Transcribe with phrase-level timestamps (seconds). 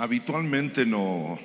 [0.00, 1.38] habitualmente no,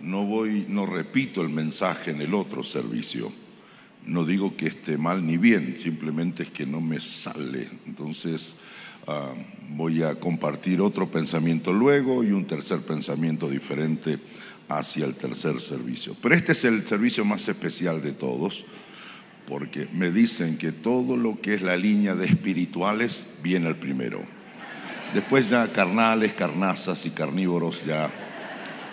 [0.00, 3.30] no voy, no repito el mensaje en el otro servicio.
[4.06, 7.68] No digo que esté mal ni bien, simplemente es que no me sale.
[7.86, 8.56] Entonces
[9.06, 9.34] ah,
[9.68, 14.18] voy a compartir otro pensamiento luego y un tercer pensamiento diferente
[14.68, 16.16] hacia el tercer servicio.
[16.22, 18.64] Pero este es el servicio más especial de todos,
[19.46, 24.41] porque me dicen que todo lo que es la línea de espirituales viene el primero.
[25.14, 28.10] Después ya carnales, carnazas y carnívoros, ya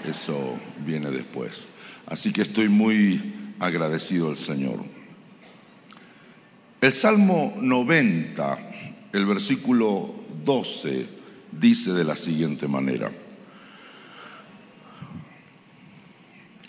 [0.09, 1.69] eso viene después.
[2.05, 4.83] Así que estoy muy agradecido al Señor.
[6.81, 8.57] El Salmo 90,
[9.13, 10.13] el versículo
[10.43, 11.07] 12,
[11.51, 13.11] dice de la siguiente manera.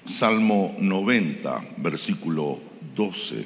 [0.07, 2.61] Salmo 90, versículo
[2.95, 3.45] 12.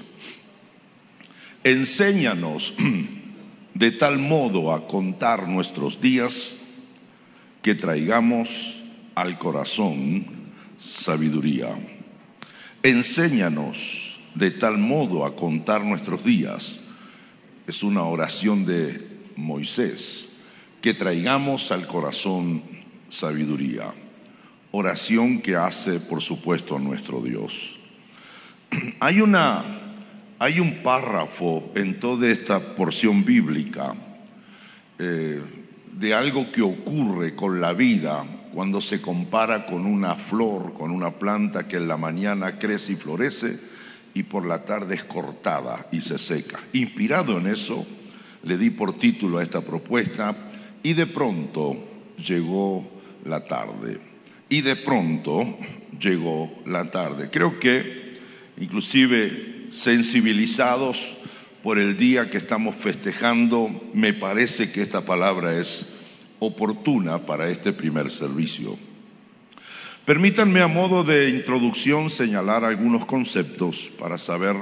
[1.62, 2.74] Enséñanos
[3.74, 6.54] de tal modo a contar nuestros días
[7.60, 8.82] que traigamos
[9.14, 10.26] al corazón
[10.78, 11.76] sabiduría.
[12.82, 16.80] Enséñanos de tal modo a contar nuestros días.
[17.66, 20.28] Es una oración de Moisés,
[20.80, 22.62] que traigamos al corazón
[23.08, 23.94] sabiduría.
[24.70, 27.76] Oración que hace, por supuesto, nuestro Dios.
[29.00, 29.83] Hay una
[30.44, 33.94] hay un párrafo en toda esta porción bíblica
[34.98, 35.40] eh,
[35.90, 41.12] de algo que ocurre con la vida cuando se compara con una flor, con una
[41.12, 43.58] planta que en la mañana crece y florece
[44.12, 46.60] y por la tarde es cortada y se seca.
[46.74, 47.86] Inspirado en eso,
[48.42, 50.36] le di por título a esta propuesta
[50.82, 51.74] y de pronto
[52.18, 52.86] llegó
[53.24, 53.98] la tarde.
[54.50, 55.56] Y de pronto
[55.98, 57.30] llegó la tarde.
[57.30, 58.18] Creo que
[58.58, 61.16] inclusive sensibilizados
[61.62, 65.86] por el día que estamos festejando, me parece que esta palabra es
[66.38, 68.78] oportuna para este primer servicio.
[70.04, 74.56] Permítanme a modo de introducción señalar algunos conceptos para saber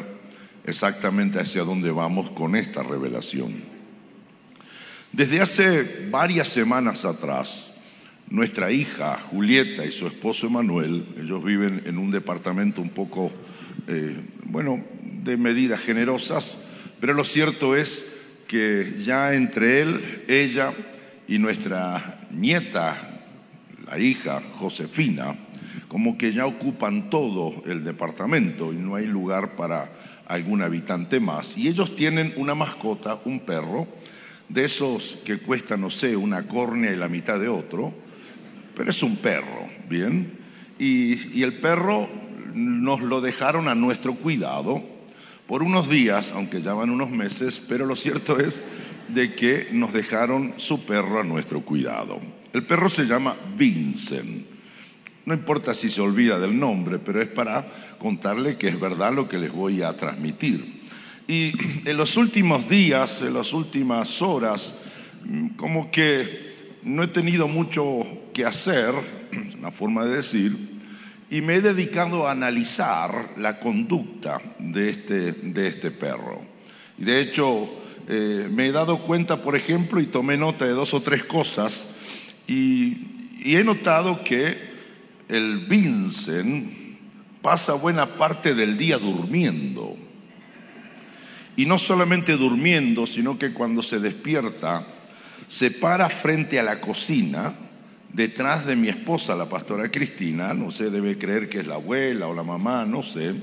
[0.64, 3.52] exactamente hacia dónde vamos con esta revelación.
[5.11, 7.72] Desde hace varias semanas atrás,
[8.30, 13.33] nuestra hija Julieta y su esposo Emanuel, ellos viven en un departamento un poco,
[13.89, 14.85] eh, bueno,
[15.23, 16.59] de medidas generosas,
[17.01, 18.07] pero lo cierto es
[18.47, 20.73] que ya entre él, ella
[21.27, 23.20] y nuestra nieta,
[23.87, 25.35] la hija Josefina,
[25.89, 29.91] como que ya ocupan todo el departamento y no hay lugar para
[30.27, 31.57] algún habitante más.
[31.57, 33.87] Y ellos tienen una mascota, un perro,
[34.49, 37.93] de esos que cuesta, no sé, una córnea y la mitad de otro,
[38.77, 40.31] pero es un perro, ¿bien?
[40.79, 42.09] Y, y el perro
[42.55, 44.83] nos lo dejaron a nuestro cuidado
[45.46, 48.63] por unos días, aunque ya van unos meses, pero lo cierto es
[49.08, 52.20] de que nos dejaron su perro a nuestro cuidado.
[52.52, 54.46] El perro se llama Vincent.
[55.24, 57.67] No importa si se olvida del nombre, pero es para
[57.98, 60.83] contarle que es verdad lo que les voy a transmitir.
[61.29, 61.52] Y
[61.89, 64.74] en los últimos días, en las últimas horas,
[65.57, 66.52] como que
[66.83, 68.92] no he tenido mucho que hacer,
[69.30, 70.57] es una forma de decir,
[71.33, 76.43] y me he dedicado a analizar la conducta de este, de este perro.
[76.98, 77.70] De hecho,
[78.07, 81.95] eh, me he dado cuenta, por ejemplo, y tomé nota de dos o tres cosas,
[82.47, 82.98] y
[83.47, 84.59] he notado que
[85.31, 86.70] el Vincent
[87.41, 89.97] pasa buena parte del día durmiendo.
[91.57, 94.85] Y no solamente durmiendo, sino que cuando se despierta,
[95.49, 97.55] se para frente a la cocina,
[98.12, 102.28] detrás de mi esposa, la pastora Cristina, no sé, debe creer que es la abuela
[102.28, 103.34] o la mamá, no sé,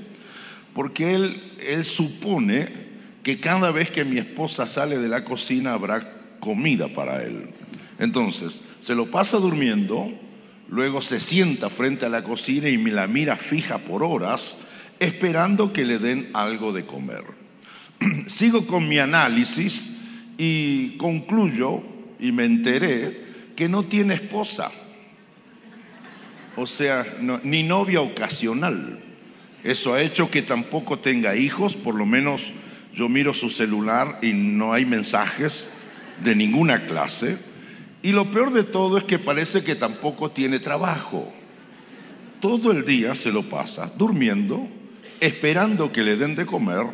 [0.74, 2.68] porque él, él supone
[3.22, 7.50] que cada vez que mi esposa sale de la cocina habrá comida para él.
[7.98, 10.10] Entonces, se lo pasa durmiendo,
[10.68, 14.56] luego se sienta frente a la cocina y me la mira fija por horas,
[15.00, 17.24] esperando que le den algo de comer.
[18.28, 19.90] Sigo con mi análisis
[20.38, 21.82] y concluyo
[22.18, 23.29] y me enteré
[23.60, 24.70] que no tiene esposa,
[26.56, 27.04] o sea,
[27.42, 28.98] ni novia ocasional.
[29.62, 32.52] Eso ha hecho que tampoco tenga hijos, por lo menos
[32.94, 35.68] yo miro su celular y no hay mensajes
[36.24, 37.36] de ninguna clase.
[38.02, 41.30] Y lo peor de todo es que parece que tampoco tiene trabajo.
[42.40, 44.66] Todo el día se lo pasa durmiendo,
[45.20, 46.86] esperando que le den de comer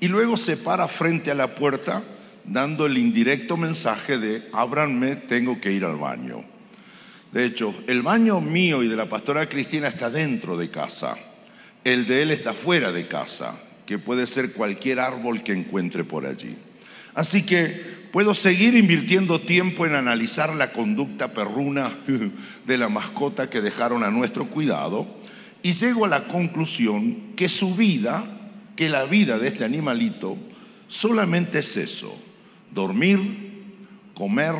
[0.00, 2.02] y luego se para frente a la puerta
[2.50, 6.44] dando el indirecto mensaje de ábranme, tengo que ir al baño.
[7.32, 11.16] De hecho, el baño mío y de la pastora Cristina está dentro de casa.
[11.84, 16.26] El de él está fuera de casa, que puede ser cualquier árbol que encuentre por
[16.26, 16.56] allí.
[17.14, 21.92] Así que puedo seguir invirtiendo tiempo en analizar la conducta perruna
[22.66, 25.06] de la mascota que dejaron a nuestro cuidado
[25.62, 28.24] y llego a la conclusión que su vida,
[28.76, 30.36] que la vida de este animalito,
[30.88, 32.18] solamente es eso,
[32.70, 33.20] dormir,
[34.14, 34.54] comer,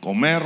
[0.00, 0.42] comer,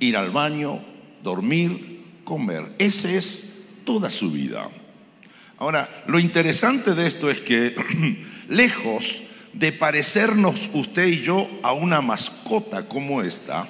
[0.00, 0.80] ir al baño,
[1.22, 2.64] dormir, comer.
[2.78, 3.48] Esa es
[3.84, 4.68] toda su vida.
[5.58, 7.74] Ahora, lo interesante de esto es que
[8.48, 9.22] lejos
[9.52, 13.66] de parecernos usted y yo a una mascota como esta,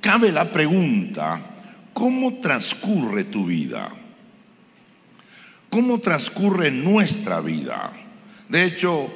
[0.00, 1.40] cabe la pregunta,
[1.92, 3.88] ¿cómo transcurre tu vida?
[5.70, 7.92] ¿Cómo transcurre nuestra vida?
[8.48, 9.08] De hecho,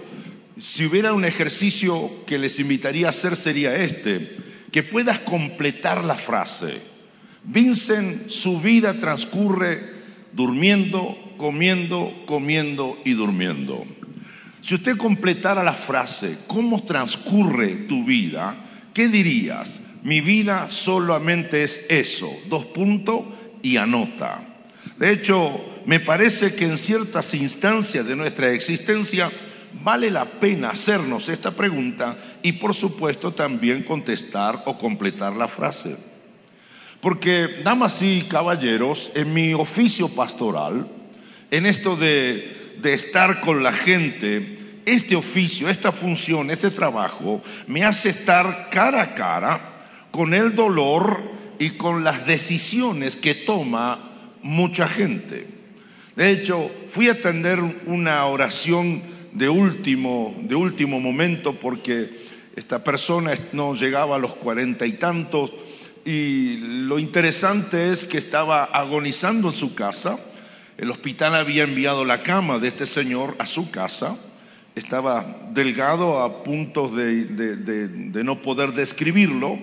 [0.59, 4.37] si hubiera un ejercicio que les invitaría a hacer sería este,
[4.73, 6.81] que puedas completar la frase.
[7.45, 9.97] Vincent, su vida transcurre
[10.33, 13.87] durmiendo, comiendo, comiendo y durmiendo.
[14.63, 18.55] Si usted completara la frase, ¿cómo transcurre tu vida?
[18.93, 19.81] ¿Qué dirías?
[20.03, 23.23] Mi vida solamente es eso, dos puntos
[23.63, 24.43] y anota.
[24.99, 29.31] De hecho, me parece que en ciertas instancias de nuestra existencia
[29.83, 35.97] vale la pena hacernos esta pregunta y por supuesto también contestar o completar la frase.
[37.01, 40.89] Porque, damas y caballeros, en mi oficio pastoral,
[41.51, 47.85] en esto de, de estar con la gente, este oficio, esta función, este trabajo, me
[47.85, 49.61] hace estar cara a cara
[50.11, 51.21] con el dolor
[51.59, 53.99] y con las decisiones que toma
[54.43, 55.47] mucha gente.
[56.17, 59.03] De hecho, fui a atender una oración
[59.37, 65.53] de último, de último momento porque esta persona no llegaba a los cuarenta y tantos
[66.05, 70.19] y lo interesante es que estaba agonizando en su casa
[70.79, 74.15] el hospital había enviado la cama de este señor a su casa.
[74.75, 79.59] Estaba delgado a punto de, no poder describirlo.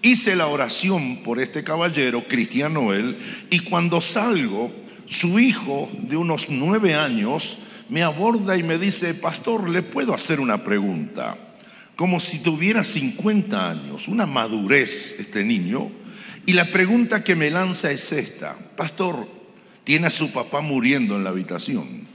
[0.00, 3.18] Hice la oración por este caballero, Cristian Noel,
[3.50, 4.72] y cuando salgo,
[5.06, 7.58] su hijo de unos nueve años
[7.88, 11.36] me aborda y me dice, pastor, ¿le puedo hacer una pregunta?
[11.96, 15.90] Como si tuviera 50 años, una madurez este niño.
[16.46, 19.28] Y la pregunta que me lanza es esta, pastor,
[19.84, 22.06] tiene a su papá muriendo en la habitación.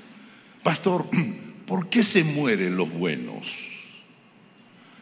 [0.63, 1.06] Pastor,
[1.66, 3.48] ¿por qué se mueren los buenos?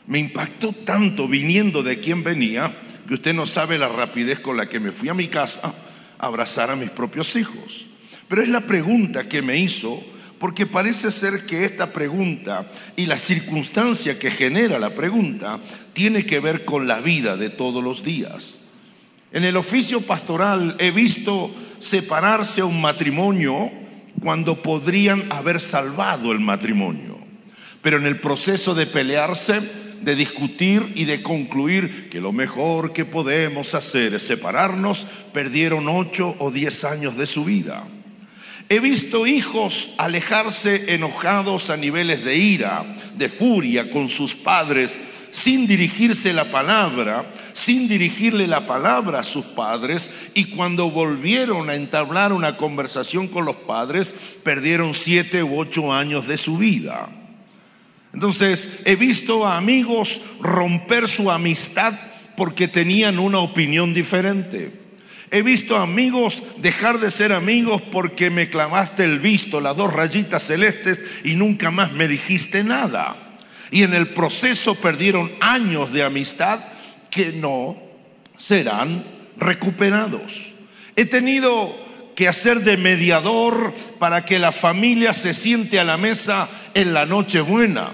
[0.05, 2.71] Me impactó tanto viniendo de quien venía
[3.07, 5.73] que usted no sabe la rapidez con la que me fui a mi casa
[6.19, 7.85] a abrazar a mis propios hijos.
[8.27, 10.03] Pero es la pregunta que me hizo
[10.39, 15.59] porque parece ser que esta pregunta y la circunstancia que genera la pregunta
[15.93, 18.59] tiene que ver con la vida de todos los días.
[19.31, 23.71] En el oficio pastoral he visto separarse un matrimonio
[24.21, 27.17] cuando podrían haber salvado el matrimonio.
[27.81, 29.61] Pero en el proceso de pelearse,
[30.01, 36.35] de discutir y de concluir que lo mejor que podemos hacer es separarnos, perdieron ocho
[36.39, 37.83] o diez años de su vida.
[38.69, 42.85] He visto hijos alejarse enojados a niveles de ira,
[43.15, 44.97] de furia con sus padres,
[45.31, 51.75] sin dirigirse la palabra, sin dirigirle la palabra a sus padres y cuando volvieron a
[51.75, 57.09] entablar una conversación con los padres, perdieron siete u ocho años de su vida.
[58.13, 61.93] Entonces, he visto a amigos romper su amistad
[62.35, 64.86] porque tenían una opinión diferente.
[65.29, 70.43] He visto amigos dejar de ser amigos porque me clavaste el visto, las dos rayitas
[70.43, 73.15] celestes y nunca más me dijiste nada.
[73.69, 76.59] Y en el proceso perdieron años de amistad
[77.09, 77.77] que no
[78.37, 79.03] serán
[79.37, 80.53] recuperados.
[80.95, 81.75] He tenido
[82.15, 87.05] que hacer de mediador para que la familia se siente a la mesa en la
[87.05, 87.91] noche buena,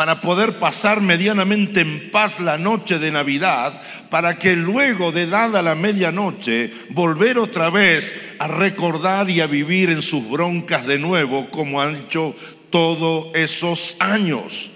[0.00, 5.60] para poder pasar medianamente en paz la noche de Navidad, para que luego de dada
[5.60, 11.50] la medianoche volver otra vez a recordar y a vivir en sus broncas de nuevo
[11.50, 12.34] como han hecho
[12.70, 14.70] todos esos años.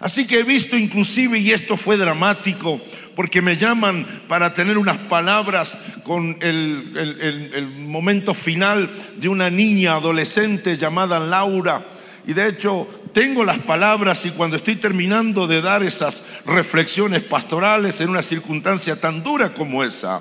[0.00, 2.80] Así que he visto inclusive, y esto fue dramático,
[3.14, 10.76] porque me llaman para tener unas palabras con el, momento final de una niña adolescente
[10.76, 11.80] llamada Laura.
[12.26, 18.00] Y de hecho tengo las palabras y cuando estoy terminando de dar esas reflexiones pastorales
[18.00, 20.20] en una circunstancia tan dura como esa,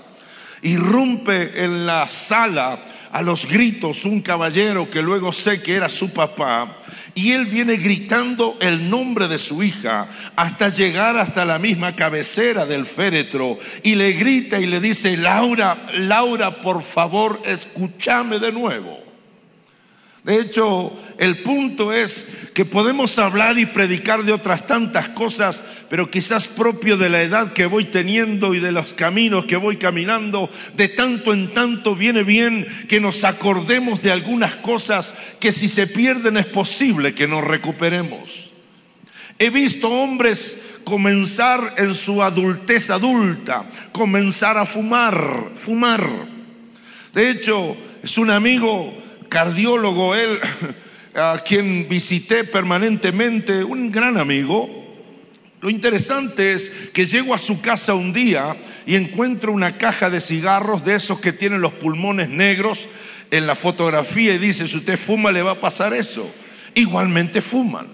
[0.62, 2.80] irrumpe en la sala
[3.12, 6.78] a los gritos un caballero que luego sé que era su papá
[7.16, 12.66] y él viene gritando el nombre de su hija hasta llegar hasta la misma cabecera
[12.66, 19.13] del féretro y le grita y le dice, Laura, Laura, por favor, escúchame de nuevo.
[20.24, 26.10] De hecho, el punto es que podemos hablar y predicar de otras tantas cosas, pero
[26.10, 30.50] quizás propio de la edad que voy teniendo y de los caminos que voy caminando,
[30.78, 35.88] de tanto en tanto viene bien que nos acordemos de algunas cosas que si se
[35.88, 38.52] pierden es posible que nos recuperemos.
[39.40, 46.08] He visto hombres comenzar en su adultez adulta, comenzar a fumar, fumar.
[47.14, 49.03] De hecho, es un amigo
[49.34, 50.40] cardiólogo, él,
[51.16, 54.70] a quien visité permanentemente, un gran amigo.
[55.60, 60.22] Lo interesante es que llego a su casa un día y encuentro una caja de
[60.22, 62.88] cigarros de esos que tienen los pulmones negros
[63.32, 66.30] en la fotografía y dice, si usted fuma le va a pasar eso.
[66.76, 67.88] Igualmente fuman.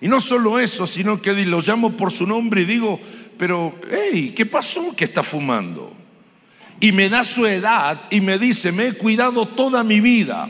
[0.00, 3.00] Y no solo eso, sino que lo llamo por su nombre y digo,
[3.38, 6.03] pero, hey, ¿qué pasó que está fumando?
[6.80, 10.48] Y me da su edad y me dice, me he cuidado toda mi vida,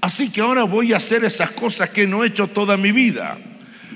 [0.00, 3.38] así que ahora voy a hacer esas cosas que no he hecho toda mi vida.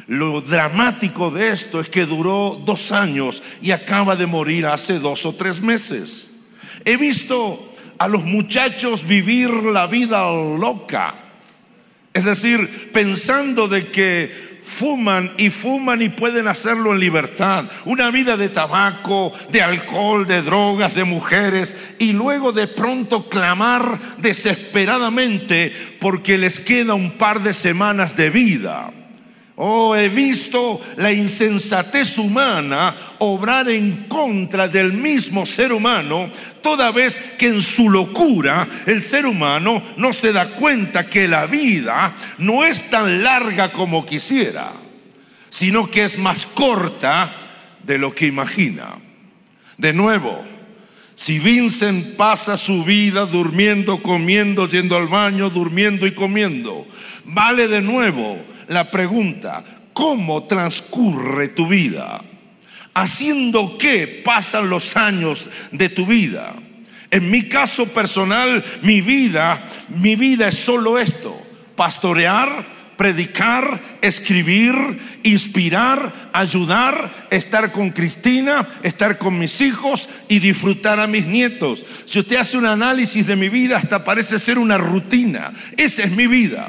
[0.07, 5.27] Lo dramático de esto es que duró dos años y acaba de morir hace dos
[5.27, 6.31] o tres meses.
[6.87, 11.15] He visto a los muchachos vivir la vida loca,
[12.15, 17.65] es decir, pensando de que fuman y fuman y pueden hacerlo en libertad.
[17.87, 23.99] Una vida de tabaco, de alcohol, de drogas, de mujeres y luego de pronto clamar
[24.19, 28.91] desesperadamente porque les queda un par de semanas de vida.
[29.61, 36.31] Oh, he visto la insensatez humana obrar en contra del mismo ser humano,
[36.63, 41.47] toda vez que en su locura el ser humano no se da cuenta que la
[41.47, 44.71] vida no es tan larga como quisiera,
[45.51, 47.29] sino que es más corta
[47.83, 48.95] de lo que imagina.
[49.77, 50.45] De nuevo,
[51.17, 56.87] si Vincent pasa su vida durmiendo, comiendo, yendo al baño, durmiendo y comiendo,
[57.25, 58.39] vale de nuevo
[58.69, 62.21] la pregunta, ¿cómo transcurre tu vida?
[62.95, 66.55] ¿Haciendo qué pasan los años de tu vida?
[67.11, 71.41] En mi caso personal, mi vida, mi vida es solo esto,
[71.75, 74.75] pastorear, predicar, escribir,
[75.23, 81.85] inspirar, ayudar, estar con Cristina, estar con mis hijos y disfrutar a mis nietos.
[82.07, 85.53] Si usted hace un análisis de mi vida, hasta parece ser una rutina.
[85.77, 86.69] Esa es mi vida.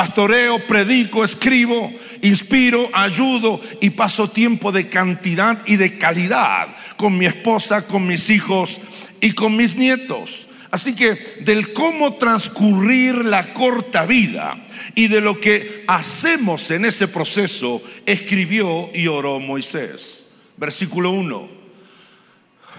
[0.00, 1.92] Pastoreo, predico, escribo,
[2.22, 8.30] inspiro, ayudo y paso tiempo de cantidad y de calidad con mi esposa, con mis
[8.30, 8.78] hijos
[9.20, 10.48] y con mis nietos.
[10.70, 14.56] Así que del cómo transcurrir la corta vida
[14.94, 20.24] y de lo que hacemos en ese proceso, escribió y oró Moisés.
[20.56, 21.46] Versículo 1.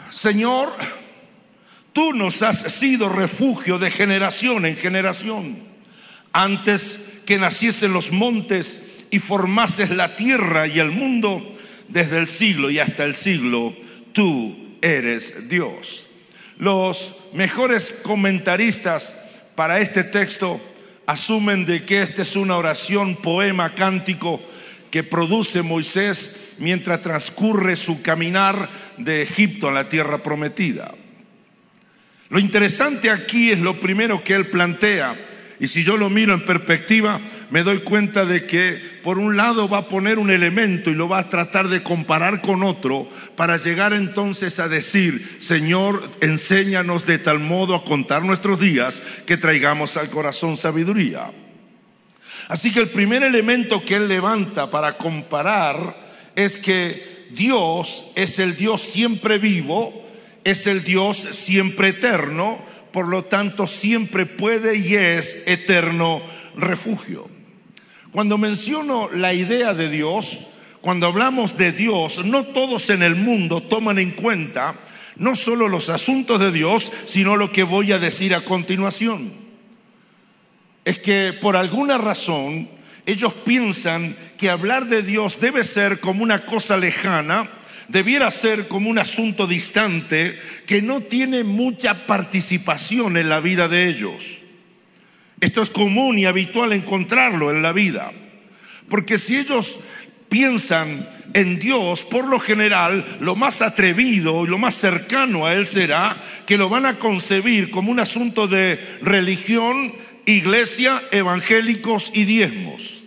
[0.09, 0.73] Señor,
[1.93, 5.69] tú nos has sido refugio de generación en generación
[6.33, 12.69] antes que naciesen los montes y formases la tierra y el mundo, desde el siglo
[12.69, 13.73] y hasta el siglo,
[14.13, 16.07] tú eres Dios.
[16.57, 19.15] Los mejores comentaristas
[19.55, 20.61] para este texto
[21.05, 24.41] asumen de que esta es una oración, poema, cántico
[24.89, 30.93] que produce Moisés mientras transcurre su caminar de Egipto a la tierra prometida.
[32.29, 35.15] Lo interesante aquí es lo primero que él plantea,
[35.61, 39.69] y si yo lo miro en perspectiva, me doy cuenta de que por un lado
[39.69, 43.57] va a poner un elemento y lo va a tratar de comparar con otro para
[43.57, 49.97] llegar entonces a decir, Señor, enséñanos de tal modo a contar nuestros días que traigamos
[49.97, 51.29] al corazón sabiduría.
[52.47, 55.95] Así que el primer elemento que él levanta para comparar
[56.35, 60.09] es que Dios es el Dios siempre vivo,
[60.43, 66.21] es el Dios siempre eterno, por lo tanto siempre puede y es eterno
[66.55, 67.29] refugio.
[68.11, 70.37] Cuando menciono la idea de Dios,
[70.81, 74.75] cuando hablamos de Dios, no todos en el mundo toman en cuenta
[75.15, 79.33] no solo los asuntos de Dios, sino lo que voy a decir a continuación.
[80.83, 82.67] Es que por alguna razón
[83.05, 87.49] ellos piensan que hablar de Dios debe ser como una cosa lejana,
[87.91, 93.87] debiera ser como un asunto distante que no tiene mucha participación en la vida de
[93.87, 94.15] ellos.
[95.39, 98.11] Esto es común y habitual encontrarlo en la vida,
[98.89, 99.77] porque si ellos
[100.29, 105.65] piensan en Dios, por lo general, lo más atrevido y lo más cercano a Él
[105.67, 109.93] será que lo van a concebir como un asunto de religión,
[110.25, 113.00] iglesia, evangélicos y diezmos.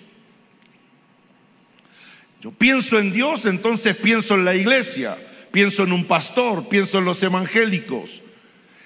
[2.45, 5.17] Yo pienso en Dios, entonces pienso en la iglesia,
[5.51, 8.21] pienso en un pastor, pienso en los evangélicos.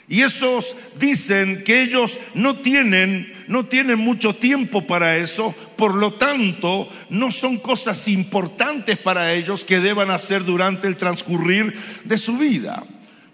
[0.06, 6.12] Y esos dicen que ellos no tienen, no tienen mucho tiempo para eso, por lo
[6.12, 12.38] tanto, no son cosas importantes para ellos que deban hacer durante el transcurrir de su
[12.38, 12.84] vida.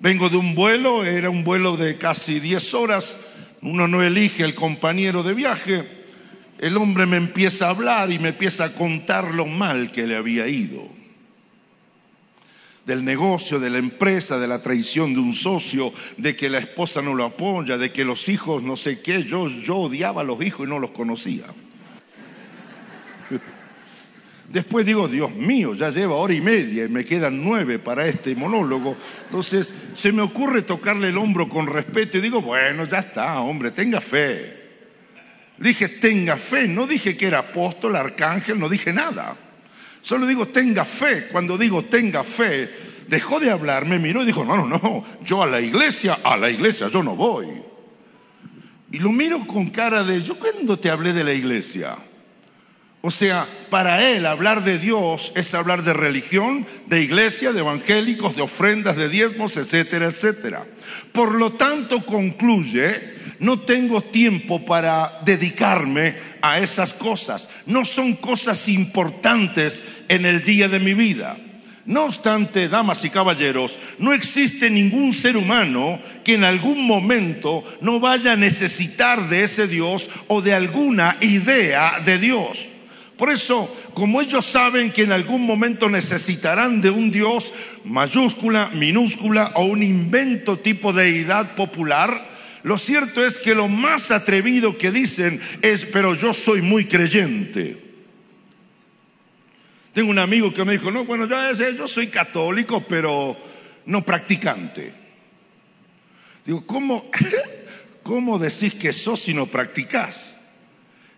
[0.00, 3.18] Vengo de un vuelo, era un vuelo de casi 10 horas,
[3.60, 6.03] uno no elige el compañero de viaje,
[6.64, 10.16] el hombre me empieza a hablar y me empieza a contar lo mal que le
[10.16, 10.88] había ido
[12.86, 17.02] del negocio, de la empresa, de la traición de un socio, de que la esposa
[17.02, 19.24] no lo apoya, de que los hijos no sé qué.
[19.24, 21.44] Yo, yo odiaba a los hijos y no los conocía.
[24.48, 28.34] Después digo, Dios mío, ya lleva hora y media y me quedan nueve para este
[28.34, 28.96] monólogo.
[29.26, 33.70] Entonces se me ocurre tocarle el hombro con respeto y digo, bueno, ya está, hombre,
[33.70, 34.63] tenga fe.
[35.64, 39.34] Dije, tenga fe, no dije que era apóstol, arcángel, no dije nada.
[40.02, 41.28] Solo digo, tenga fe.
[41.32, 42.68] Cuando digo, tenga fe,
[43.08, 46.36] dejó de hablar, me miró y dijo, no, no, no, yo a la iglesia, a
[46.36, 47.46] la iglesia yo no voy.
[48.92, 51.96] Y lo miro con cara de, yo cuando te hablé de la iglesia.
[53.06, 58.34] O sea, para él hablar de Dios es hablar de religión, de iglesia, de evangélicos,
[58.34, 60.64] de ofrendas, de diezmos, etcétera, etcétera.
[61.12, 62.98] Por lo tanto, concluye,
[63.40, 67.50] no tengo tiempo para dedicarme a esas cosas.
[67.66, 71.36] No son cosas importantes en el día de mi vida.
[71.84, 78.00] No obstante, damas y caballeros, no existe ningún ser humano que en algún momento no
[78.00, 82.68] vaya a necesitar de ese Dios o de alguna idea de Dios.
[83.16, 87.52] Por eso, como ellos saben que en algún momento necesitarán de un Dios
[87.84, 94.10] mayúscula, minúscula o un invento tipo de deidad popular, lo cierto es que lo más
[94.10, 97.76] atrevido que dicen es, pero yo soy muy creyente.
[99.92, 103.36] Tengo un amigo que me dijo, no, bueno, yo, yo soy católico, pero
[103.86, 104.92] no practicante.
[106.44, 107.10] Digo, ¿cómo,
[108.02, 110.34] ¿cómo decís que sos si no practicás?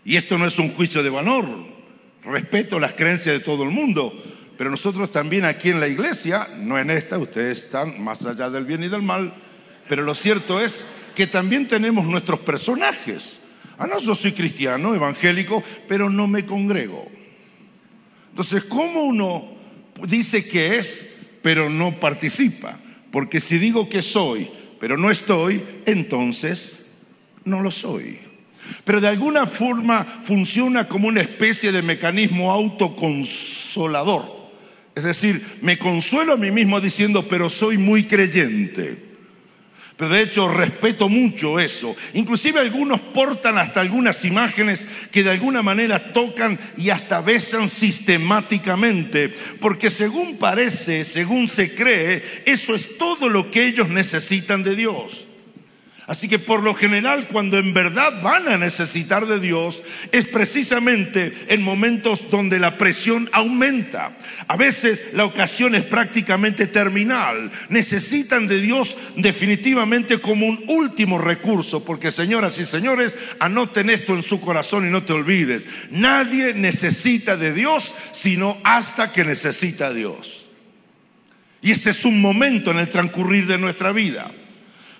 [0.04, 1.75] Y esto no es un juicio de valor.
[2.26, 4.12] Respeto las creencias de todo el mundo,
[4.58, 8.64] pero nosotros también aquí en la iglesia, no en esta, ustedes están más allá del
[8.64, 9.32] bien y del mal,
[9.88, 13.38] pero lo cierto es que también tenemos nuestros personajes.
[13.78, 17.06] Ah, no, yo soy cristiano, evangélico, pero no me congrego.
[18.30, 19.56] Entonces, ¿cómo uno
[20.08, 21.08] dice que es,
[21.42, 22.78] pero no participa?
[23.12, 24.50] Porque si digo que soy,
[24.80, 26.84] pero no estoy, entonces
[27.44, 28.18] no lo soy.
[28.84, 34.24] Pero de alguna forma funciona como una especie de mecanismo autoconsolador.
[34.94, 39.06] Es decir, me consuelo a mí mismo diciendo, pero soy muy creyente.
[39.96, 41.96] Pero de hecho respeto mucho eso.
[42.12, 49.34] Inclusive algunos portan hasta algunas imágenes que de alguna manera tocan y hasta besan sistemáticamente,
[49.58, 55.25] porque según parece, según se cree, eso es todo lo que ellos necesitan de Dios.
[56.06, 61.32] Así que por lo general cuando en verdad van a necesitar de Dios es precisamente
[61.48, 64.16] en momentos donde la presión aumenta.
[64.46, 67.50] A veces la ocasión es prácticamente terminal.
[67.70, 74.22] Necesitan de Dios definitivamente como un último recurso, porque señoras y señores, anoten esto en
[74.22, 75.64] su corazón y no te olvides.
[75.90, 80.46] Nadie necesita de Dios sino hasta que necesita a Dios.
[81.62, 84.30] Y ese es un momento en el transcurrir de nuestra vida.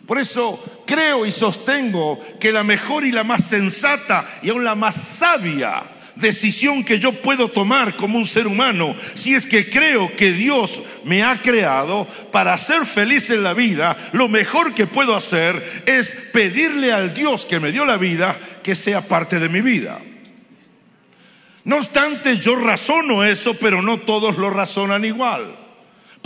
[0.07, 4.75] Por eso creo y sostengo que la mejor y la más sensata y aún la
[4.75, 5.83] más sabia
[6.17, 10.81] decisión que yo puedo tomar como un ser humano, si es que creo que Dios
[11.05, 16.15] me ha creado para ser feliz en la vida, lo mejor que puedo hacer es
[16.33, 20.01] pedirle al Dios que me dio la vida que sea parte de mi vida.
[21.65, 25.66] No obstante, yo razono eso, pero no todos lo razonan igual.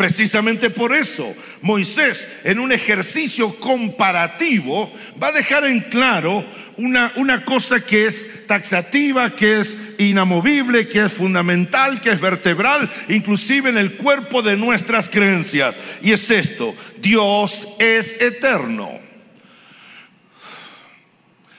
[0.01, 4.91] Precisamente por eso, Moisés, en un ejercicio comparativo,
[5.23, 6.43] va a dejar en claro
[6.79, 12.89] una, una, cosa que es taxativa, que es inamovible, que es fundamental, que es vertebral,
[13.11, 15.77] inclusive en el cuerpo de nuestras creencias.
[16.01, 18.91] Y es esto, Dios es eterno.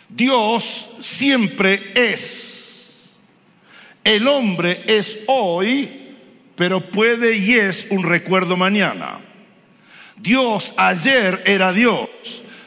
[0.09, 3.11] Dios siempre es.
[4.03, 6.00] El hombre es hoy
[6.61, 9.19] pero puede y es un recuerdo mañana.
[10.15, 12.07] Dios ayer era Dios.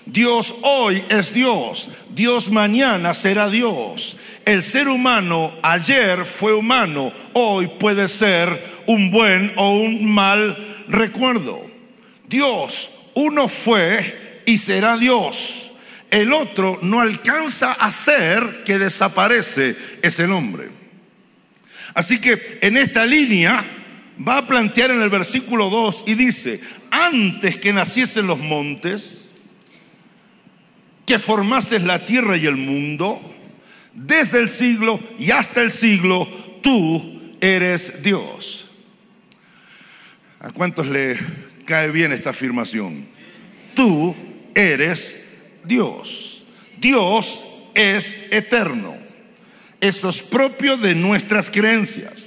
[0.05, 1.89] Dios hoy es Dios.
[2.11, 4.17] Dios mañana será Dios.
[4.45, 7.13] El ser humano ayer fue humano.
[7.35, 11.65] Hoy puede ser un buen o un mal recuerdo.
[12.27, 15.71] Dios, uno fue y será Dios.
[16.11, 20.71] El otro no alcanza a ser que desaparece ese nombre.
[21.95, 23.65] Así que en esta línea
[24.17, 29.29] va a plantear en el versículo 2 y dice, antes que naciesen los montes,
[31.07, 33.21] que formases la tierra y el mundo,
[33.93, 36.27] desde el siglo y hasta el siglo,
[36.63, 38.69] tú eres Dios.
[40.41, 41.17] ¿A cuántos le
[41.65, 43.07] cae bien esta afirmación?
[43.75, 44.15] Tú
[44.55, 45.25] eres
[45.65, 46.45] Dios.
[46.79, 48.95] Dios es eterno.
[49.81, 52.24] Eso es propio de nuestras creencias.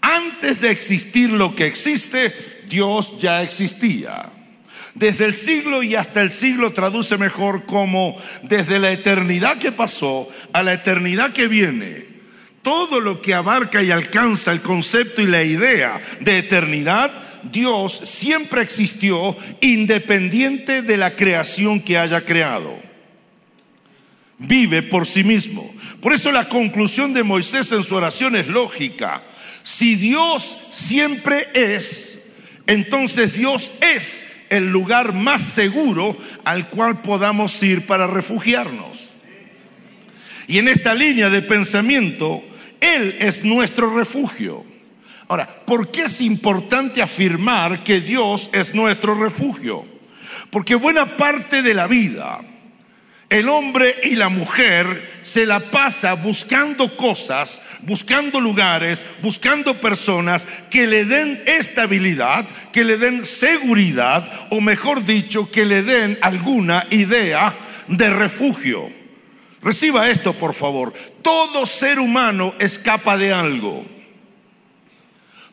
[0.00, 2.32] Antes de existir lo que existe,
[2.68, 4.30] Dios ya existía.
[4.94, 10.28] Desde el siglo y hasta el siglo traduce mejor como desde la eternidad que pasó
[10.52, 12.06] a la eternidad que viene.
[12.62, 17.10] Todo lo que abarca y alcanza el concepto y la idea de eternidad,
[17.42, 22.74] Dios siempre existió independiente de la creación que haya creado.
[24.38, 25.74] Vive por sí mismo.
[26.00, 29.22] Por eso la conclusión de Moisés en su oración es lógica.
[29.62, 32.18] Si Dios siempre es,
[32.66, 39.10] entonces Dios es el lugar más seguro al cual podamos ir para refugiarnos.
[40.48, 42.42] Y en esta línea de pensamiento,
[42.80, 44.64] Él es nuestro refugio.
[45.28, 49.84] Ahora, ¿por qué es importante afirmar que Dios es nuestro refugio?
[50.50, 52.40] Porque buena parte de la vida,
[53.30, 60.88] el hombre y la mujer se la pasa buscando cosas, buscando lugares, buscando personas que
[60.88, 67.54] le den estabilidad, que le den seguridad, o mejor dicho, que le den alguna idea
[67.86, 68.90] de refugio.
[69.62, 70.92] Reciba esto, por favor.
[71.22, 73.84] Todo ser humano escapa de algo.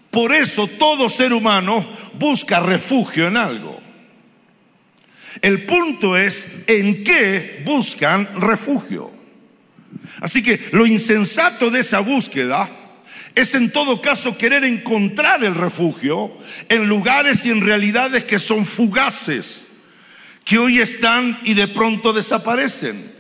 [0.10, 3.87] Por eso todo ser humano busca refugio en algo.
[5.42, 9.12] El punto es en qué buscan refugio.
[10.22, 12.70] Así que lo insensato de esa búsqueda
[13.36, 16.32] es en todo caso querer encontrar el refugio
[16.70, 19.62] en lugares y en realidades que son fugaces,
[20.44, 23.12] que hoy están y de pronto desaparecen,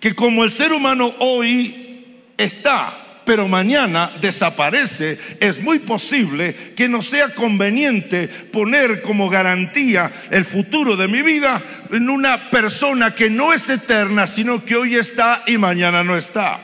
[0.00, 7.02] que como el ser humano hoy está pero mañana desaparece, es muy posible que no
[7.02, 11.60] sea conveniente poner como garantía el futuro de mi vida
[11.90, 16.60] en una persona que no es eterna, sino que hoy está y mañana no está.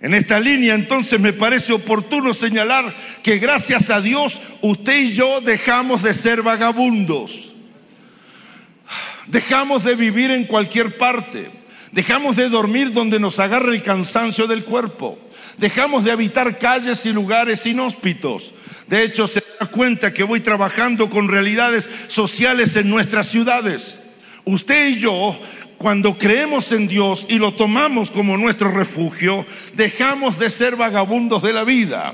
[0.00, 2.84] En esta línea entonces me parece oportuno señalar
[3.22, 7.54] que gracias a Dios usted y yo dejamos de ser vagabundos.
[9.26, 11.63] Dejamos de vivir en cualquier parte.
[11.94, 15.16] Dejamos de dormir donde nos agarra el cansancio del cuerpo.
[15.58, 18.52] Dejamos de habitar calles y lugares inhóspitos.
[18.88, 24.00] De hecho, se da cuenta que voy trabajando con realidades sociales en nuestras ciudades.
[24.44, 25.38] Usted y yo
[25.78, 31.52] cuando creemos en Dios y lo tomamos como nuestro refugio, dejamos de ser vagabundos de
[31.52, 32.12] la vida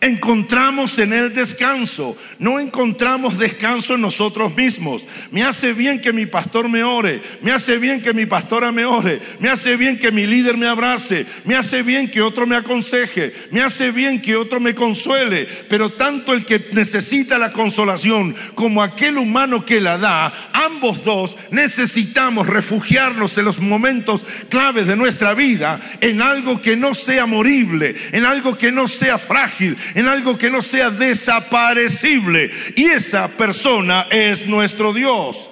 [0.00, 2.16] encontramos en Él descanso.
[2.38, 5.02] No encontramos descanso en nosotros mismos.
[5.30, 7.20] Me hace bien que mi pastor me ore.
[7.42, 9.20] Me hace bien que mi pastora me ore.
[9.40, 11.26] Me hace bien que mi líder me abrace.
[11.44, 13.34] Me hace bien que otro me aconseje.
[13.50, 15.46] Me hace bien que otro me consuele.
[15.68, 21.36] Pero tanto el que necesita la consolación como aquel humano que la da, ambos dos
[21.50, 27.94] necesitamos refugiarnos en los momentos claves de nuestra vida en algo que no sea morible,
[28.12, 32.50] en algo que no sea frágil, en algo que no sea desaparecible.
[32.76, 35.48] Y esa persona es nuestro Dios.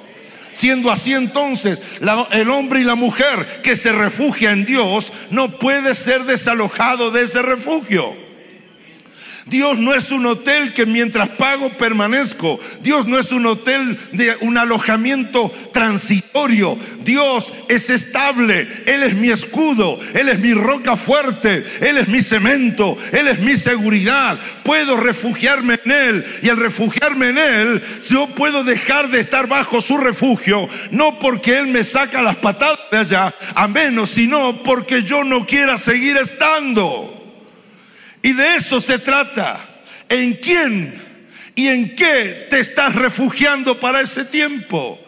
[0.55, 1.83] Siendo así entonces,
[2.31, 7.25] el hombre y la mujer que se refugia en Dios no puede ser desalojado de
[7.25, 8.25] ese refugio.
[9.46, 12.59] Dios no es un hotel que mientras pago permanezco.
[12.80, 16.76] Dios no es un hotel de un alojamiento transitorio.
[17.04, 18.66] Dios es estable.
[18.87, 20.00] Él es mi escudo.
[20.14, 21.64] Él es mi roca fuerte.
[21.80, 22.98] Él es mi cemento.
[23.12, 24.37] Él es mi seguridad.
[24.64, 26.26] Puedo refugiarme en Él.
[26.42, 30.68] Y al refugiarme en Él, yo puedo dejar de estar bajo su refugio.
[30.90, 33.32] No porque Él me saca las patadas de allá.
[33.54, 37.25] A menos, sino porque yo no quiera seguir estando.
[38.26, 39.64] Y de eso se trata.
[40.08, 41.00] ¿En quién
[41.54, 44.98] y en qué te estás refugiando para ese tiempo?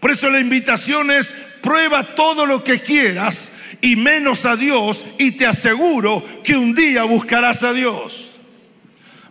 [0.00, 1.32] Por eso la invitación es,
[1.62, 7.04] prueba todo lo que quieras y menos a Dios y te aseguro que un día
[7.04, 8.38] buscarás a Dios.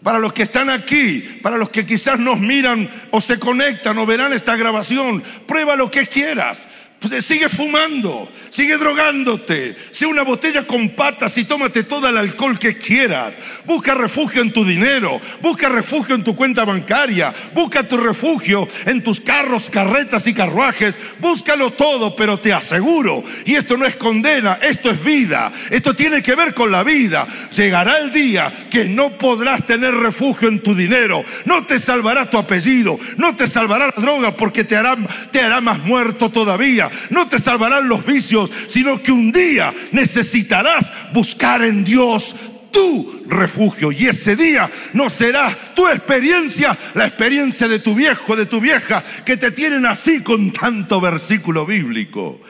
[0.01, 4.05] Para los que están aquí, para los que quizás nos miran o se conectan o
[4.05, 6.69] verán esta grabación, prueba lo que quieras.
[7.03, 12.57] Pues, sigue fumando, sigue drogándote, sea una botella con patas y tómate todo el alcohol
[12.57, 13.33] que quieras.
[13.65, 19.03] Busca refugio en tu dinero, busca refugio en tu cuenta bancaria, busca tu refugio en
[19.03, 20.97] tus carros, carretas y carruajes.
[21.19, 26.23] Búscalo todo, pero te aseguro, y esto no es condena, esto es vida, esto tiene
[26.23, 27.27] que ver con la vida.
[27.53, 32.37] Llegará el día que no podrás tener refugio en tu dinero, no te salvará tu
[32.37, 34.95] apellido, no te salvará la droga porque te hará,
[35.31, 40.91] te hará más muerto todavía no te salvarán los vicios, sino que un día necesitarás
[41.13, 42.35] buscar en Dios
[42.71, 43.91] tu refugio.
[43.91, 49.03] Y ese día no será tu experiencia, la experiencia de tu viejo, de tu vieja,
[49.25, 52.41] que te tienen así con tanto versículo bíblico.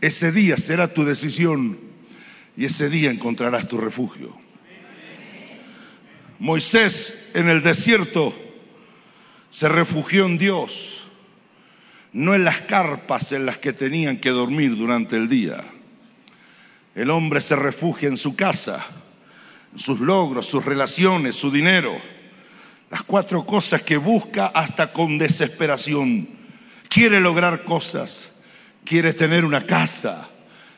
[0.00, 1.78] Ese día será tu decisión
[2.56, 4.38] y ese día encontrarás tu refugio.
[6.38, 8.34] Moisés en el desierto
[9.50, 10.99] se refugió en Dios,
[12.12, 15.64] no en las carpas en las que tenían que dormir durante el día.
[16.94, 18.84] El hombre se refugia en su casa,
[19.72, 21.96] en sus logros, sus relaciones, su dinero,
[22.90, 26.28] las cuatro cosas que busca hasta con desesperación.
[26.88, 28.28] Quiere lograr cosas,
[28.84, 30.28] quiere tener una casa,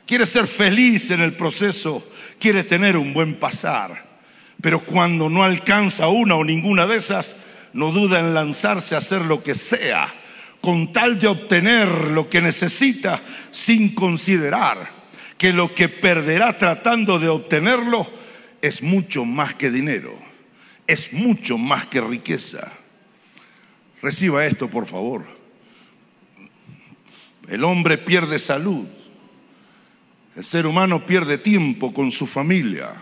[0.07, 2.07] quiere ser feliz en el proceso,
[2.39, 4.13] quiere tener un buen pasar.
[4.61, 7.37] Pero cuando no alcanza una o ninguna de esas,
[7.73, 10.13] no duda en lanzarse a hacer lo que sea,
[10.63, 13.21] con tal de obtener lo que necesita
[13.51, 15.03] sin considerar
[15.37, 18.09] que lo que perderá tratando de obtenerlo
[18.63, 20.17] es mucho más que dinero,
[20.87, 22.73] es mucho más que riqueza.
[24.01, 25.27] Reciba esto, por favor.
[27.49, 28.87] El hombre pierde salud,
[30.37, 32.93] el ser humano pierde tiempo con su familia,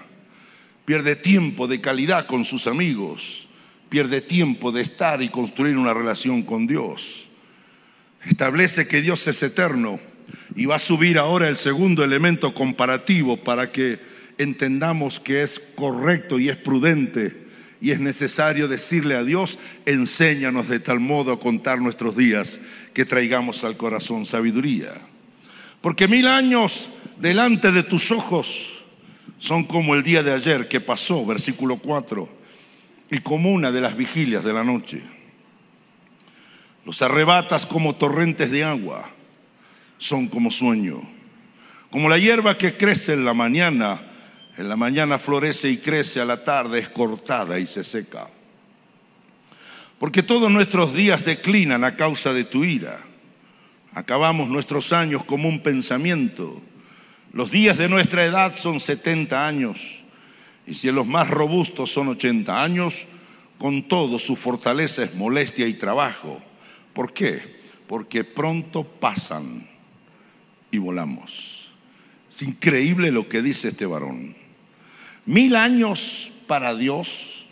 [0.87, 3.49] pierde tiempo de calidad con sus amigos,
[3.91, 7.30] pierde tiempo de estar y construir una relación con Dios.
[8.27, 10.01] Establece que Dios es eterno
[10.55, 13.99] y va a subir ahora el segundo elemento comparativo para que
[14.39, 17.49] entendamos que es correcto y es prudente
[17.81, 22.61] y es necesario decirle a Dios, enséñanos de tal modo a contar nuestros días
[22.93, 24.93] que traigamos al corazón sabiduría.
[25.81, 28.85] Porque mil años delante de tus ojos
[29.39, 32.29] son como el día de ayer que pasó, versículo 4,
[33.11, 35.03] y como una de las vigilias de la noche.
[36.91, 39.09] Los arrebatas como torrentes de agua
[39.97, 41.01] son como sueño.
[41.89, 44.01] Como la hierba que crece en la mañana,
[44.59, 48.29] en la mañana florece y crece, a la tarde es cortada y se seca.
[50.01, 52.99] Porque todos nuestros días declinan a causa de tu ira.
[53.95, 56.61] Acabamos nuestros años como un pensamiento.
[57.33, 59.79] Los días de nuestra edad son 70 años.
[60.67, 63.07] Y si en los más robustos son 80 años,
[63.59, 66.43] con todo su fortaleza es molestia y trabajo.
[66.93, 67.61] ¿Por qué?
[67.87, 69.69] Porque pronto pasan
[70.71, 71.71] y volamos.
[72.31, 74.37] Es increíble lo que dice este varón.
[75.27, 77.47] Mil años para Dios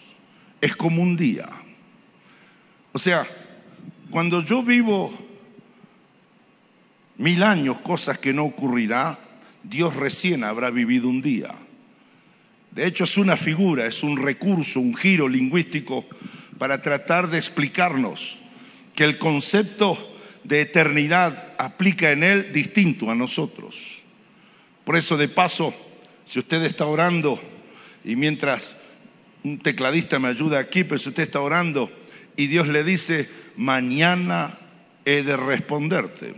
[0.60, 1.48] es como un día.
[2.92, 3.26] O sea,
[4.10, 5.12] cuando yo vivo
[7.16, 9.18] mil años, cosas que no ocurrirá,
[9.62, 11.54] Dios recién habrá vivido un día.
[12.70, 16.04] De hecho, es una figura, es un recurso, un giro lingüístico
[16.58, 18.38] para tratar de explicarnos
[18.98, 19.96] que el concepto
[20.42, 23.76] de eternidad aplica en él distinto a nosotros.
[24.84, 25.72] Por eso, de paso,
[26.26, 27.40] si usted está orando
[28.04, 28.74] y mientras
[29.44, 31.88] un tecladista me ayuda aquí, pero si usted está orando
[32.34, 34.58] y Dios le dice, mañana
[35.04, 36.34] he de responderte.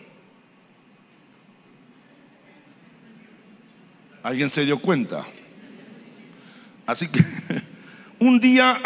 [4.22, 5.24] ¿Alguien se dio cuenta?
[6.84, 7.24] Así que
[8.18, 8.78] un día,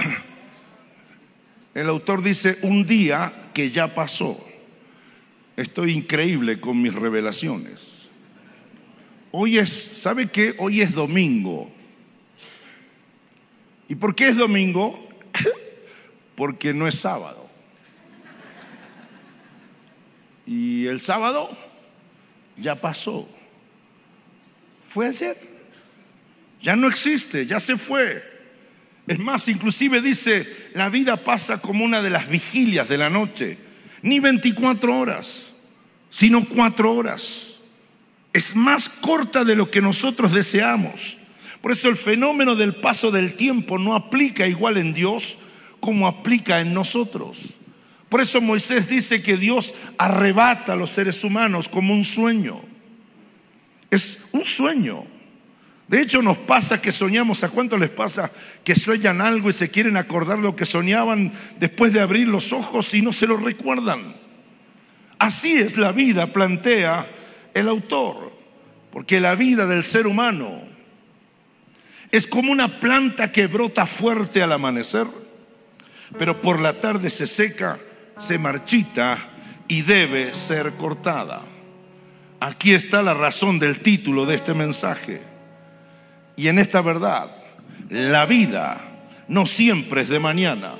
[1.75, 4.45] el autor dice, un día que ya pasó.
[5.57, 8.09] Estoy increíble con mis revelaciones.
[9.31, 10.55] Hoy es, ¿sabe qué?
[10.59, 11.73] Hoy es domingo.
[13.89, 15.09] ¿Y por qué es domingo?
[16.35, 17.49] Porque no es sábado.
[20.47, 21.49] Y el sábado
[22.57, 23.29] ya pasó.
[24.89, 25.37] Fue ayer.
[26.61, 28.34] Ya no existe, ya se fue.
[29.07, 33.59] Es más, inclusive dice, la vida pasa como una de las vigilias de la noche
[34.03, 35.53] ni 24 horas,
[36.11, 37.55] sino cuatro horas.
[38.33, 41.17] Es más corta de lo que nosotros deseamos.
[41.61, 45.39] Por eso el fenómeno del paso del tiempo no aplica igual en Dios
[45.81, 47.39] como aplica en nosotros.
[48.09, 52.61] Por eso Moisés dice que Dios arrebata a los seres humanos como un sueño.
[53.91, 55.05] Es un sueño.
[55.89, 58.31] De hecho, nos pasa que soñamos, ¿a cuánto les pasa
[58.65, 62.95] que sueñan algo y se quieren acordar lo que soñaban después de abrir los ojos
[62.95, 64.17] y no se lo recuerdan?
[65.19, 67.07] Así es la vida, plantea
[67.53, 68.33] el autor,
[68.93, 70.63] porque la vida del ser humano
[72.11, 75.07] es como una planta que brota fuerte al amanecer,
[76.19, 77.79] pero por la tarde se seca,
[78.19, 79.19] se marchita
[79.69, 81.43] y debe ser cortada.
[82.41, 85.34] Aquí está la razón del título de este mensaje
[86.37, 87.31] y en esta verdad,
[87.91, 88.81] la vida
[89.29, 90.73] no siempre es de mañana.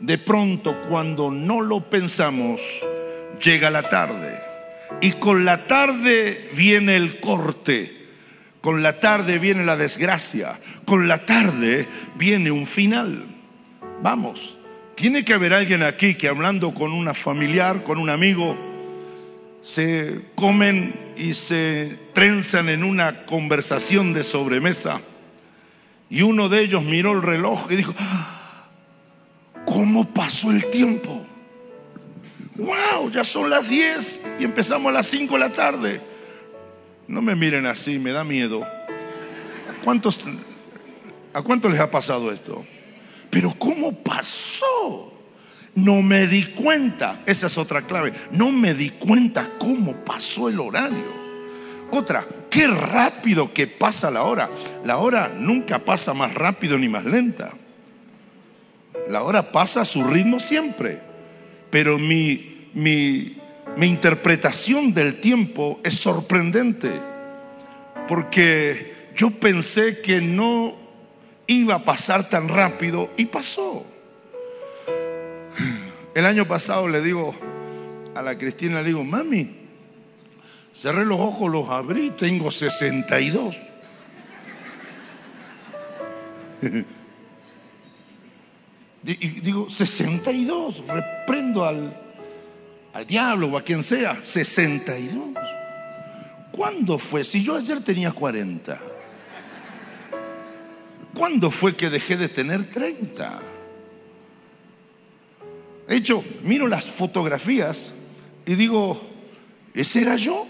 [0.00, 2.60] De pronto, cuando no lo pensamos,
[3.42, 4.40] llega la tarde.
[5.00, 8.00] Y con la tarde viene el corte.
[8.60, 10.60] Con la tarde viene la desgracia.
[10.84, 13.26] Con la tarde viene un final.
[14.02, 14.58] Vamos.
[14.94, 18.56] Tiene que haber alguien aquí que hablando con una familiar, con un amigo,
[19.62, 25.00] se comen y se trenzan en una conversación de sobremesa.
[26.10, 28.68] Y uno de ellos miró el reloj y dijo, ah,
[29.64, 31.24] ¿cómo pasó el tiempo?
[32.56, 33.10] ¡Wow!
[33.10, 36.00] Ya son las 10 y empezamos a las 5 de la tarde.
[37.08, 38.66] No me miren así, me da miedo.
[39.82, 40.20] ¿Cuántos,
[41.32, 42.64] ¿A cuánto les ha pasado esto?
[43.30, 45.11] Pero ¿cómo pasó?
[45.74, 50.60] No me di cuenta, esa es otra clave, no me di cuenta cómo pasó el
[50.60, 51.22] horario.
[51.90, 54.50] Otra, qué rápido que pasa la hora.
[54.84, 57.52] La hora nunca pasa más rápido ni más lenta.
[59.08, 61.00] La hora pasa a su ritmo siempre.
[61.70, 63.38] Pero mi, mi,
[63.76, 66.92] mi interpretación del tiempo es sorprendente.
[68.08, 70.76] Porque yo pensé que no
[71.46, 73.84] iba a pasar tan rápido y pasó.
[76.14, 77.34] El año pasado le digo
[78.14, 79.48] a la Cristina, le digo, mami,
[80.76, 83.56] cerré los ojos, los abrí, tengo 62.
[89.04, 91.96] y digo, 62, reprendo al,
[92.92, 95.30] al diablo o a quien sea, 62.
[96.52, 97.24] ¿Cuándo fue?
[97.24, 98.78] Si yo ayer tenía 40.
[101.14, 103.51] ¿Cuándo fue que dejé de tener 30?
[105.88, 107.92] De hecho, miro las fotografías
[108.46, 109.02] y digo,
[109.74, 110.46] ¿ese era yo?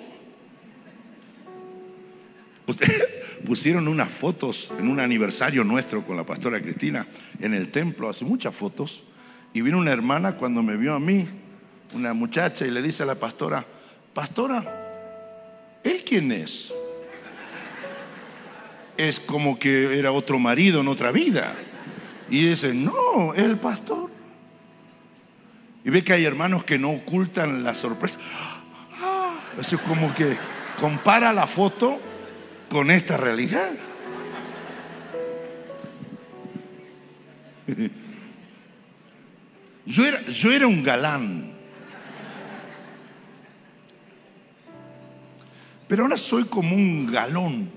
[3.47, 7.07] pusieron unas fotos en un aniversario nuestro con la pastora Cristina
[7.41, 9.03] en el templo, hace muchas fotos,
[9.53, 11.27] y vino una hermana cuando me vio a mí,
[11.95, 13.65] una muchacha, y le dice a la pastora,
[14.15, 16.73] pastora, ¿él quién es?
[18.97, 21.53] Es como que era otro marido en otra vida.
[22.31, 24.12] Y dice, no, el pastor.
[25.85, 28.19] Y ve que hay hermanos que no ocultan la sorpresa.
[29.01, 30.37] Ah, eso es como que
[30.81, 32.01] compara la foto
[32.69, 33.71] con esta realidad.
[39.85, 41.53] Yo era, yo era un galán.
[45.89, 47.69] Pero ahora soy como un galón.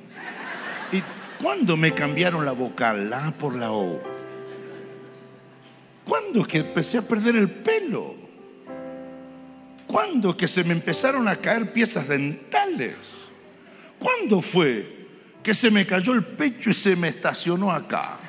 [0.91, 1.01] ¿Y
[1.41, 3.09] cuándo me cambiaron la vocal?
[3.09, 4.14] La por la O.
[6.05, 8.15] ¿Cuándo es que empecé a perder el pelo?
[9.87, 12.95] ¿Cuándo es que se me empezaron a caer piezas dentales?
[13.97, 15.07] ¿Cuándo fue
[15.41, 18.19] que se me cayó el pecho y se me estacionó acá?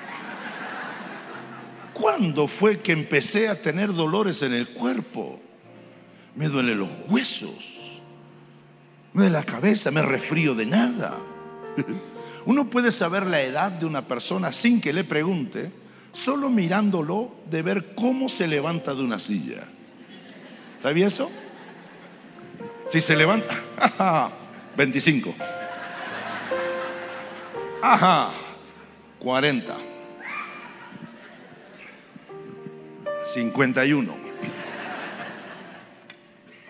[1.93, 5.41] ¿Cuándo fue que empecé a tener dolores en el cuerpo?
[6.35, 7.65] Me duelen los huesos,
[9.15, 11.17] me duele la cabeza, me resfrío de nada.
[12.47, 15.73] Uno puede saber la edad de una persona sin que le pregunte
[16.16, 19.64] solo mirándolo de ver cómo se levanta de una silla.
[20.83, 21.31] ¿Sabía eso?
[22.88, 23.55] Si se levanta,
[24.76, 25.35] 25.
[27.83, 28.31] Ajá,
[29.18, 29.76] 40.
[33.35, 34.14] 51.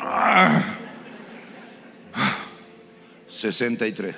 [0.01, 0.61] Ah,
[3.29, 4.17] 63.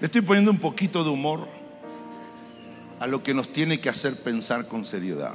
[0.00, 1.53] Le estoy poniendo un poquito de humor
[3.04, 5.34] a lo que nos tiene que hacer pensar con seriedad.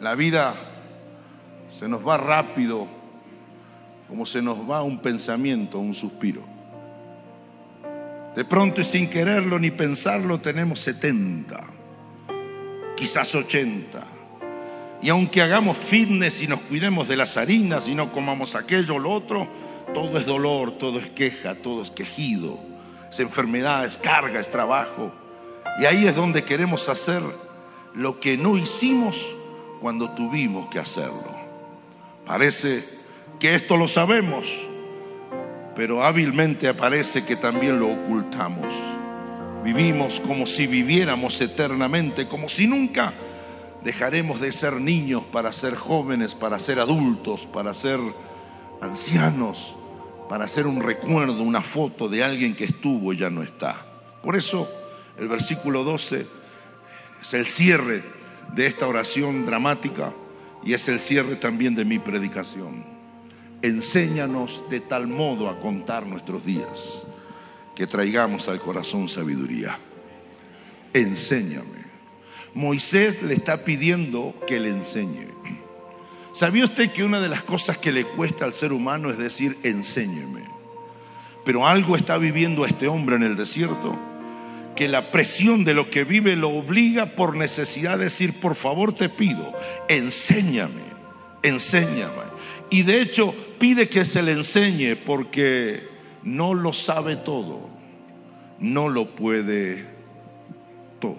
[0.00, 0.52] La vida
[1.70, 2.88] se nos va rápido
[4.08, 6.42] como se nos va un pensamiento, un suspiro.
[8.34, 11.62] De pronto y sin quererlo ni pensarlo tenemos 70,
[12.96, 14.02] quizás 80.
[15.02, 18.98] Y aunque hagamos fitness y nos cuidemos de las harinas y no comamos aquello o
[18.98, 19.46] lo otro,
[19.94, 22.74] todo es dolor, todo es queja, todo es quejido
[23.16, 25.10] es enfermedad, es carga, es trabajo.
[25.80, 27.22] Y ahí es donde queremos hacer
[27.94, 29.24] lo que no hicimos
[29.80, 31.34] cuando tuvimos que hacerlo.
[32.26, 32.84] Parece
[33.38, 34.46] que esto lo sabemos,
[35.74, 38.72] pero hábilmente parece que también lo ocultamos.
[39.64, 43.14] Vivimos como si viviéramos eternamente, como si nunca
[43.82, 47.98] dejaremos de ser niños para ser jóvenes, para ser adultos, para ser
[48.82, 49.74] ancianos
[50.28, 53.84] para hacer un recuerdo, una foto de alguien que estuvo y ya no está.
[54.22, 54.68] Por eso
[55.18, 56.26] el versículo 12
[57.22, 58.02] es el cierre
[58.54, 60.12] de esta oración dramática
[60.64, 62.84] y es el cierre también de mi predicación.
[63.62, 67.04] Enséñanos de tal modo a contar nuestros días
[67.74, 69.78] que traigamos al corazón sabiduría.
[70.92, 71.86] Enséñame.
[72.54, 75.28] Moisés le está pidiendo que le enseñe.
[76.36, 79.56] ¿Sabía usted que una de las cosas que le cuesta al ser humano es decir,
[79.62, 80.42] enséñeme?
[81.46, 83.98] Pero algo está viviendo este hombre en el desierto
[84.74, 88.92] que la presión de lo que vive lo obliga por necesidad de decir, por favor
[88.92, 89.50] te pido,
[89.88, 90.82] enséñame,
[91.42, 92.26] enséñame.
[92.68, 95.88] Y de hecho pide que se le enseñe porque
[96.22, 97.70] no lo sabe todo,
[98.58, 99.86] no lo puede
[101.00, 101.16] todo.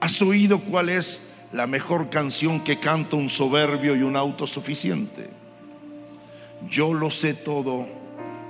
[0.00, 1.20] ¿Has oído cuál es
[1.52, 5.30] la mejor canción que canta un soberbio y un autosuficiente?
[6.68, 7.86] Yo lo sé todo,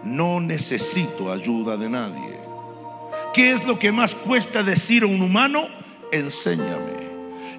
[0.05, 2.37] no necesito ayuda de nadie.
[3.33, 5.67] ¿Qué es lo que más cuesta decir a un humano?
[6.13, 7.03] Enséñame.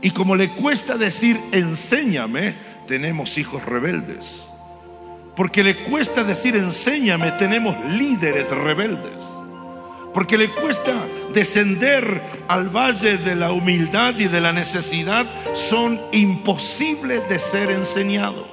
[0.01, 2.53] Y como le cuesta decir enséñame,
[2.87, 4.45] tenemos hijos rebeldes.
[5.35, 9.32] Porque le cuesta decir enséñame, tenemos líderes rebeldes.
[10.14, 10.93] Porque le cuesta
[11.34, 18.47] descender al valle de la humildad y de la necesidad, son imposibles de ser enseñados.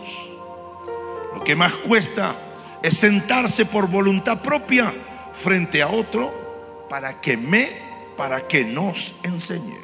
[1.34, 2.34] Lo que más cuesta
[2.82, 4.92] es sentarse por voluntad propia
[5.34, 6.32] frente a otro
[6.88, 7.68] para que me,
[8.16, 9.78] para que nos enseñe.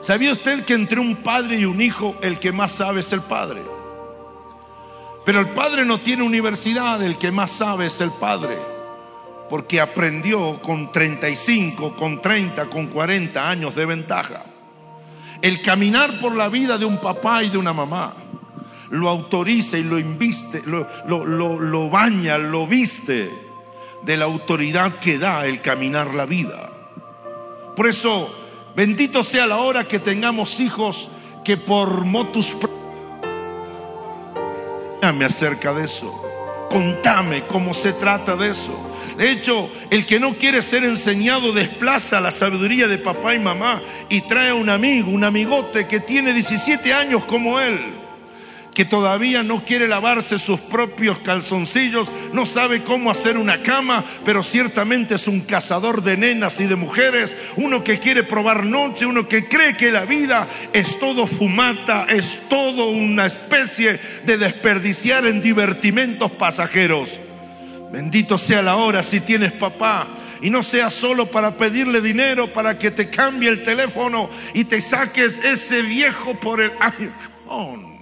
[0.00, 3.20] ¿Sabía usted que entre un padre y un hijo el que más sabe es el
[3.20, 3.62] padre?
[5.24, 8.56] Pero el padre no tiene universidad, el que más sabe es el padre,
[9.48, 14.44] porque aprendió con 35, con 30, con 40 años de ventaja.
[15.40, 18.14] El caminar por la vida de un papá y de una mamá
[18.90, 23.30] lo autoriza y lo inviste, lo, baña, lo viste
[24.02, 26.70] de la autoridad que da el caminar la vida.
[27.76, 28.34] Por eso,
[28.74, 31.08] bendito sea la hora que tengamos hijos
[31.44, 32.56] que por motus
[35.14, 36.12] me acerca de eso.
[36.70, 38.87] Contame cómo se trata de eso.
[39.18, 43.82] De hecho, el que no quiere ser enseñado desplaza la sabiduría de papá y mamá
[44.08, 47.78] y trae a un amigo, un amigote que tiene 17 años como él
[48.78, 54.44] que todavía no quiere lavarse sus propios calzoncillos, no sabe cómo hacer una cama, pero
[54.44, 59.26] ciertamente es un cazador de nenas y de mujeres, uno que quiere probar noche, uno
[59.26, 65.42] que cree que la vida es todo fumata, es todo una especie de desperdiciar en
[65.42, 67.10] divertimentos pasajeros.
[67.92, 70.08] Bendito sea la hora si tienes papá
[70.40, 74.80] y no sea solo para pedirle dinero para que te cambie el teléfono y te
[74.80, 77.98] saques ese viejo por el iPhone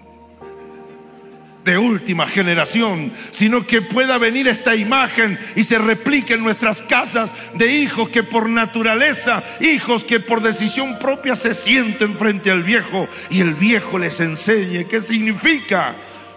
[1.66, 7.28] de última generación, sino que pueda venir esta imagen y se replique en nuestras casas
[7.54, 13.08] de hijos que por naturaleza, hijos que por decisión propia se sienten frente al viejo
[13.30, 15.92] y el viejo les enseñe qué significa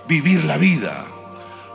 [0.08, 1.19] vivir la vida.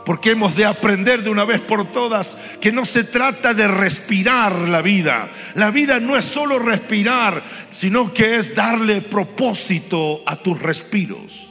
[0.05, 4.53] Porque hemos de aprender de una vez por todas que no se trata de respirar
[4.69, 5.27] la vida.
[5.55, 7.41] La vida no es solo respirar,
[7.71, 11.45] sino que es darle propósito a tus respiros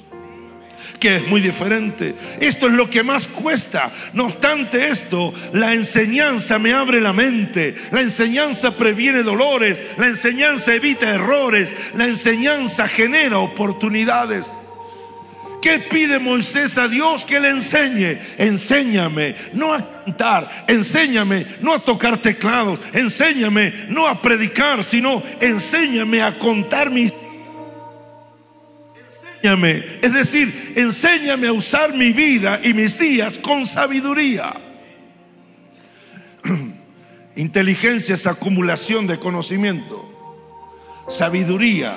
[1.04, 2.14] que es muy diferente.
[2.40, 3.92] Esto es lo que más cuesta.
[4.14, 10.72] No obstante esto, la enseñanza me abre la mente, la enseñanza previene dolores, la enseñanza
[10.72, 14.46] evita errores, la enseñanza genera oportunidades.
[15.64, 18.18] ¿Qué pide Moisés a Dios que le enseñe?
[18.36, 26.20] Enséñame no a cantar, enséñame no a tocar teclados, enséñame no a predicar, sino enséñame
[26.20, 27.14] a contar mis
[29.42, 34.52] es decir, enséñame a usar mi vida y mis días con sabiduría.
[37.36, 40.10] Inteligencia es acumulación de conocimiento.
[41.08, 41.96] Sabiduría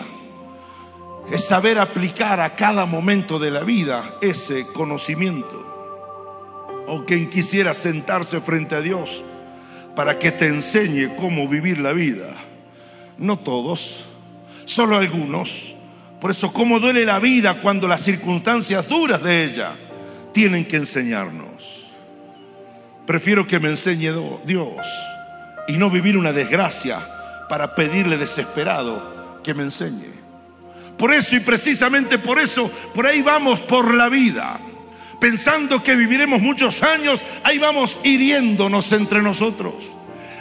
[1.32, 5.64] es saber aplicar a cada momento de la vida ese conocimiento.
[6.88, 9.24] O quien quisiera sentarse frente a Dios
[9.96, 12.30] para que te enseñe cómo vivir la vida.
[13.18, 14.06] No todos,
[14.66, 15.76] solo algunos
[16.20, 19.72] por eso, cómo duele la vida cuando las circunstancias duras de ella
[20.34, 21.48] tienen que enseñarnos.
[23.06, 24.12] Prefiero que me enseñe
[24.46, 24.76] Dios
[25.68, 27.00] y no vivir una desgracia
[27.48, 30.27] para pedirle desesperado que me enseñe.
[30.98, 34.60] Por eso y precisamente por eso, por ahí vamos por la vida,
[35.20, 39.76] pensando que viviremos muchos años, ahí vamos hiriéndonos entre nosotros.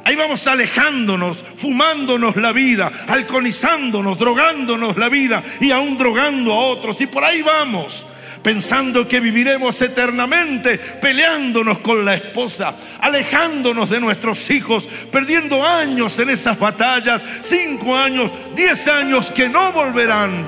[0.04, 7.00] Ahí vamos alejándonos, fumándonos la vida, alcoholizándonos, drogándonos la vida y aún drogando a otros.
[7.00, 8.06] Y por ahí vamos
[8.42, 16.30] pensando que viviremos eternamente, peleándonos con la esposa, alejándonos de nuestros hijos, perdiendo años en
[16.30, 20.46] esas batallas, cinco años, diez años que no volverán,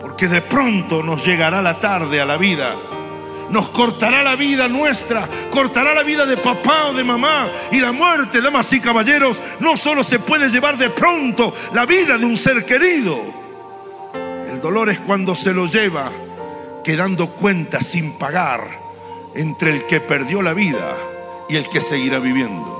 [0.00, 2.74] porque de pronto nos llegará la tarde a la vida
[3.52, 7.48] nos cortará la vida nuestra, cortará la vida de papá o de mamá.
[7.70, 12.16] Y la muerte, damas y caballeros, no solo se puede llevar de pronto la vida
[12.16, 13.20] de un ser querido.
[14.50, 16.10] El dolor es cuando se lo lleva
[16.82, 18.66] quedando cuenta sin pagar
[19.34, 20.96] entre el que perdió la vida
[21.48, 22.78] y el que seguirá viviendo.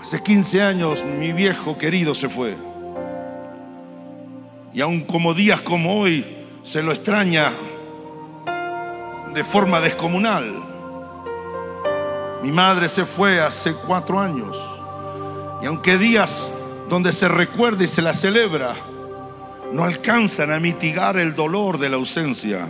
[0.00, 2.56] Hace 15 años mi viejo querido se fue.
[4.74, 6.24] Y aun como días como hoy
[6.62, 7.52] se lo extraña
[9.32, 10.62] de forma descomunal.
[12.42, 14.56] Mi madre se fue hace cuatro años.
[15.62, 16.46] Y aunque días
[16.90, 18.74] donde se recuerda y se la celebra,
[19.72, 22.68] no alcanzan a mitigar el dolor de la ausencia,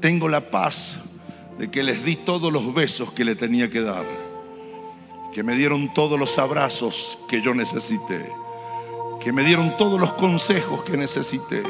[0.00, 0.96] tengo la paz
[1.58, 4.30] de que les di todos los besos que le tenía que dar
[5.32, 8.24] que me dieron todos los abrazos que yo necesité,
[9.22, 11.62] que me dieron todos los consejos que necesité.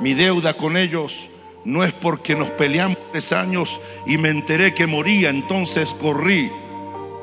[0.00, 1.28] Mi deuda con ellos
[1.64, 6.50] no es porque nos peleamos tres años y me enteré que moría, entonces corrí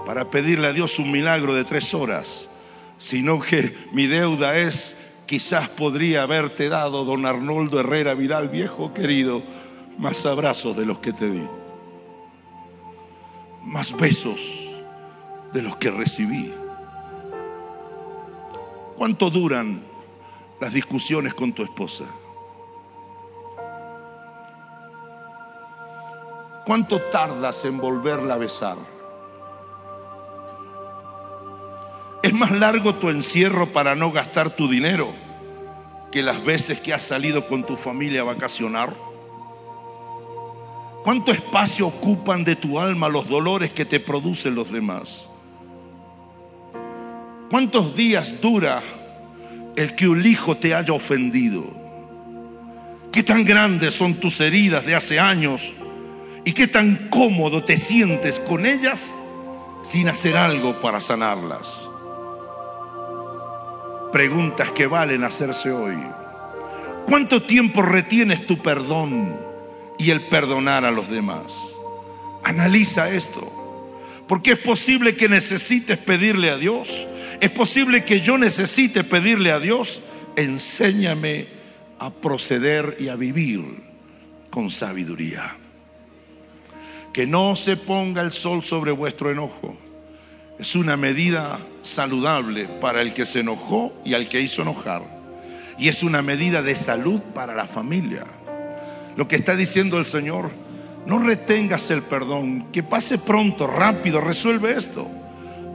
[0.05, 2.49] para pedirle a Dios un milagro de tres horas,
[2.97, 4.95] sino que mi deuda es,
[5.34, 9.41] quizás podría haberte dado, don Arnoldo Herrera Vidal, viejo querido,
[9.97, 11.43] más abrazos de los que te di,
[13.63, 14.39] más besos
[15.51, 16.53] de los que recibí.
[18.95, 19.81] ¿Cuánto duran
[20.61, 22.05] las discusiones con tu esposa?
[26.63, 28.77] ¿Cuánto tardas en volverla a besar?
[32.21, 35.22] ¿Es más largo tu encierro para no gastar tu dinero
[36.14, 38.93] que las veces que has salido con tu familia a vacacionar?
[41.03, 45.28] ¿Cuánto espacio ocupan de tu alma los dolores que te producen los demás?
[47.49, 48.84] ¿Cuántos días dura
[49.76, 51.64] el que un hijo te haya ofendido?
[53.11, 55.64] ¿Qué tan grandes son tus heridas de hace años?
[56.45, 59.11] ¿Y qué tan cómodo te sientes con ellas
[59.84, 61.89] sin hacer algo para sanarlas?
[64.14, 65.97] Preguntas que valen hacerse hoy.
[67.05, 69.36] ¿Cuánto tiempo retienes tu perdón
[69.99, 71.53] y el perdonar a los demás?
[72.43, 73.51] Analiza esto.
[74.28, 77.07] Porque es posible que necesites pedirle a Dios
[77.43, 80.01] es posible que yo necesite pedirle a Dios,
[80.38, 81.47] enséñame
[81.99, 83.61] a proceder y a vivir
[84.49, 85.57] con sabiduría.
[87.11, 89.76] Que no se ponga el sol sobre vuestro enojo.
[90.59, 95.01] Es una medida saludable para el que se enojó y al que hizo enojar.
[95.77, 98.25] Y es una medida de salud para la familia.
[99.15, 100.51] Lo que está diciendo el Señor,
[101.05, 105.09] no retengas el perdón, que pase pronto, rápido, resuelve esto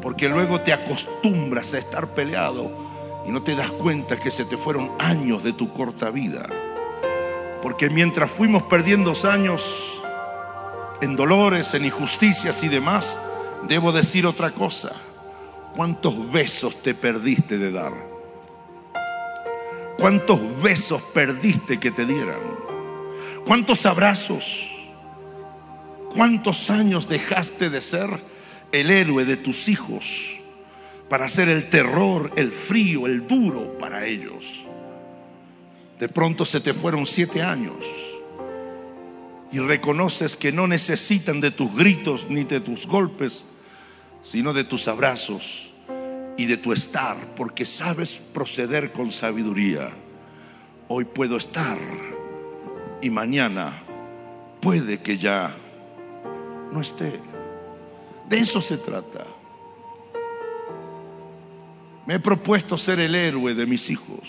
[0.02, 2.70] porque luego te acostumbras a estar peleado
[3.26, 6.46] y no te das cuenta que se te fueron años de tu corta vida.
[7.62, 9.68] Porque mientras fuimos perdiendo años
[11.00, 13.16] en dolores, en injusticias y demás,
[13.66, 14.92] debo decir otra cosa.
[15.74, 17.92] ¿Cuántos besos te perdiste de dar?
[19.98, 22.40] ¿Cuántos besos perdiste que te dieran?
[23.46, 24.68] ¿Cuántos abrazos?
[26.14, 28.38] ¿Cuántos años dejaste de ser?
[28.72, 30.36] el héroe de tus hijos,
[31.09, 34.44] para ser el terror, el frío, el duro para ellos.
[35.98, 37.84] De pronto se te fueron siete años
[39.51, 43.44] y reconoces que no necesitan de tus gritos ni de tus golpes,
[44.22, 45.70] sino de tus abrazos
[46.36, 49.90] y de tu estar, porque sabes proceder con sabiduría.
[50.88, 51.78] Hoy puedo estar
[53.01, 53.82] y mañana
[54.61, 55.55] puede que ya
[56.72, 57.18] no esté.
[58.28, 59.24] De eso se trata.
[62.07, 64.28] Me he propuesto ser el héroe de mis hijos,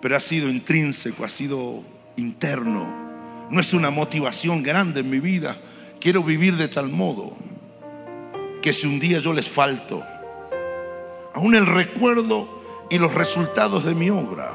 [0.00, 1.82] pero ha sido intrínseco, ha sido
[2.16, 3.07] interno.
[3.50, 5.56] No es una motivación grande en mi vida.
[6.00, 7.32] Quiero vivir de tal modo
[8.62, 10.02] que si un día yo les falto,
[11.34, 12.48] aún el recuerdo
[12.90, 14.52] y los resultados de mi obra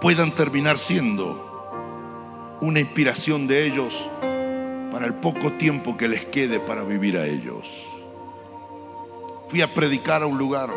[0.00, 3.94] puedan terminar siendo una inspiración de ellos
[4.92, 7.68] para el poco tiempo que les quede para vivir a ellos.
[9.48, 10.70] Fui a predicar a un lugar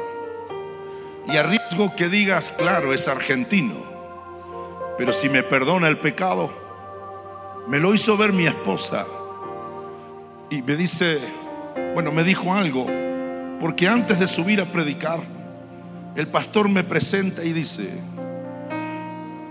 [1.27, 3.75] y arriesgo que digas, claro, es argentino,
[4.97, 6.60] pero si me perdona el pecado,
[7.67, 9.05] me lo hizo ver mi esposa
[10.49, 11.19] y me dice,
[11.93, 12.87] bueno, me dijo algo,
[13.59, 15.19] porque antes de subir a predicar,
[16.15, 17.89] el pastor me presenta y dice,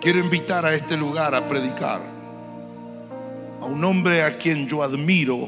[0.00, 2.00] quiero invitar a este lugar a predicar
[3.60, 5.46] a un hombre a quien yo admiro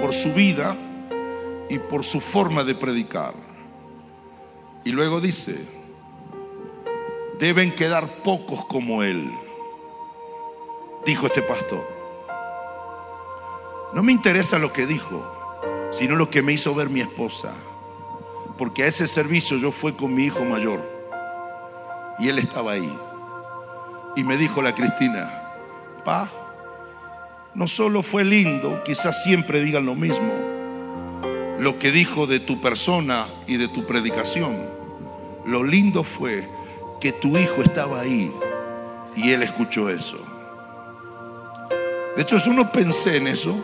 [0.00, 0.76] por su vida
[1.68, 3.34] y por su forma de predicar.
[4.84, 5.56] Y luego dice,
[7.38, 9.30] deben quedar pocos como él,
[11.06, 11.86] dijo este pastor.
[13.94, 15.24] No me interesa lo que dijo,
[15.92, 17.52] sino lo que me hizo ver mi esposa.
[18.58, 20.80] Porque a ese servicio yo fui con mi hijo mayor
[22.18, 22.98] y él estaba ahí.
[24.16, 25.30] Y me dijo la Cristina,
[26.04, 26.28] pa,
[27.54, 30.32] no solo fue lindo, quizás siempre digan lo mismo,
[31.60, 34.66] lo que dijo de tu persona y de tu predicación.
[35.44, 36.48] Lo lindo fue
[37.00, 38.32] que tu hijo estaba ahí
[39.14, 40.35] y él escuchó eso.
[42.16, 43.54] De hecho, yo no pensé en eso,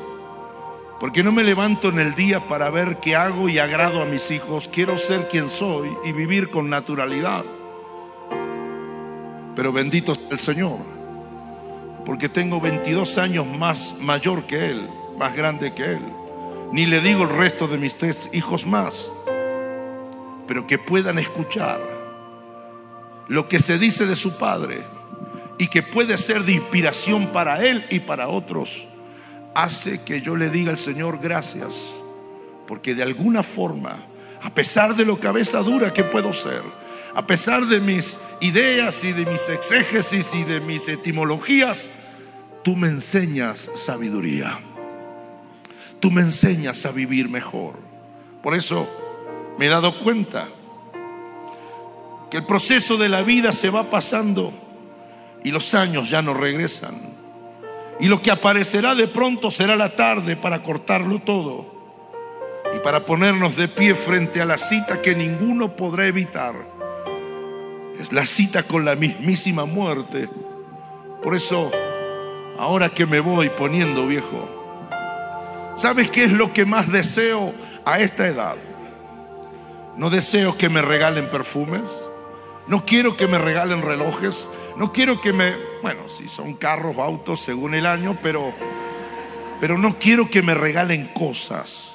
[1.01, 4.31] porque no me levanto en el día para ver qué hago y agrado a mis
[4.31, 4.69] hijos.
[4.71, 7.45] Quiero ser quien soy y vivir con naturalidad.
[9.57, 10.79] Pero bendito sea el Señor,
[12.05, 14.87] porque tengo 22 años más mayor que Él,
[15.19, 16.03] más grande que Él.
[16.73, 19.11] Ni le digo el resto de mis tres hijos más,
[20.47, 21.81] pero que puedan escuchar
[23.29, 24.83] lo que se dice de su Padre
[25.63, 28.85] y que puede ser de inspiración para Él y para otros,
[29.55, 31.81] hace que yo le diga al Señor gracias,
[32.67, 33.97] porque de alguna forma,
[34.43, 36.63] a pesar de lo cabeza dura que puedo ser,
[37.15, 41.89] a pesar de mis ideas y de mis exégesis y de mis etimologías,
[42.65, 44.59] tú me enseñas sabiduría.
[46.01, 47.75] Tú me enseñas a vivir mejor.
[48.43, 48.89] Por eso
[49.61, 50.49] me he dado cuenta
[52.33, 54.62] que el proceso de la vida se va pasando
[55.45, 57.13] y los años ya no regresan.
[58.01, 61.67] Y lo que aparecerá de pronto será la tarde para cortarlo todo
[62.75, 66.55] y para ponernos de pie frente a la cita que ninguno podrá evitar
[68.03, 70.29] es la cita con la mismísima muerte.
[71.23, 71.71] Por eso,
[72.59, 74.49] ahora que me voy poniendo viejo,
[75.77, 77.53] ¿sabes qué es lo que más deseo
[77.85, 78.57] a esta edad?
[79.97, 81.83] No deseo que me regalen perfumes,
[82.67, 87.41] no quiero que me regalen relojes, no quiero que me, bueno, si son carros, autos
[87.41, 88.53] según el año, pero
[89.63, 91.93] pero no quiero que me regalen cosas.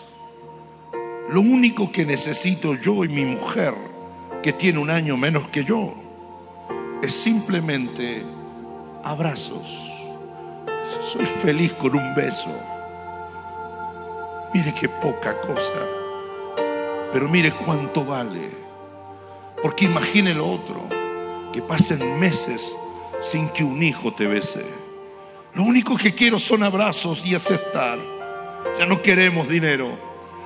[1.29, 3.73] Lo único que necesito yo y mi mujer
[4.41, 5.93] que tiene un año menos que yo,
[7.01, 8.23] es simplemente
[9.03, 9.67] abrazos.
[11.11, 12.49] Soy feliz con un beso.
[14.53, 15.85] Mire qué poca cosa,
[17.11, 18.49] pero mire cuánto vale.
[19.61, 20.87] Porque imagine lo otro,
[21.57, 22.77] que pasen meses
[23.23, 24.63] sin que un hijo te bese.
[25.55, 27.97] Lo único que quiero son abrazos y aceptar.
[28.77, 29.97] Ya no queremos dinero,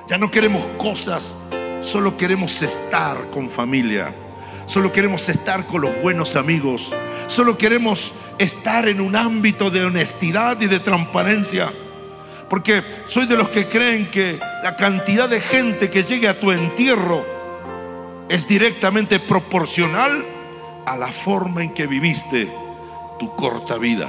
[0.08, 1.34] ya no queremos cosas
[1.82, 4.14] Solo queremos estar con familia.
[4.66, 6.90] Solo queremos estar con los buenos amigos.
[7.26, 11.70] Solo queremos estar en un ámbito de honestidad y de transparencia.
[12.48, 16.52] Porque soy de los que creen que la cantidad de gente que llegue a tu
[16.52, 17.22] entierro
[18.30, 20.24] es directamente proporcional
[20.86, 22.50] a la forma en que viviste
[23.18, 24.08] tu corta vida.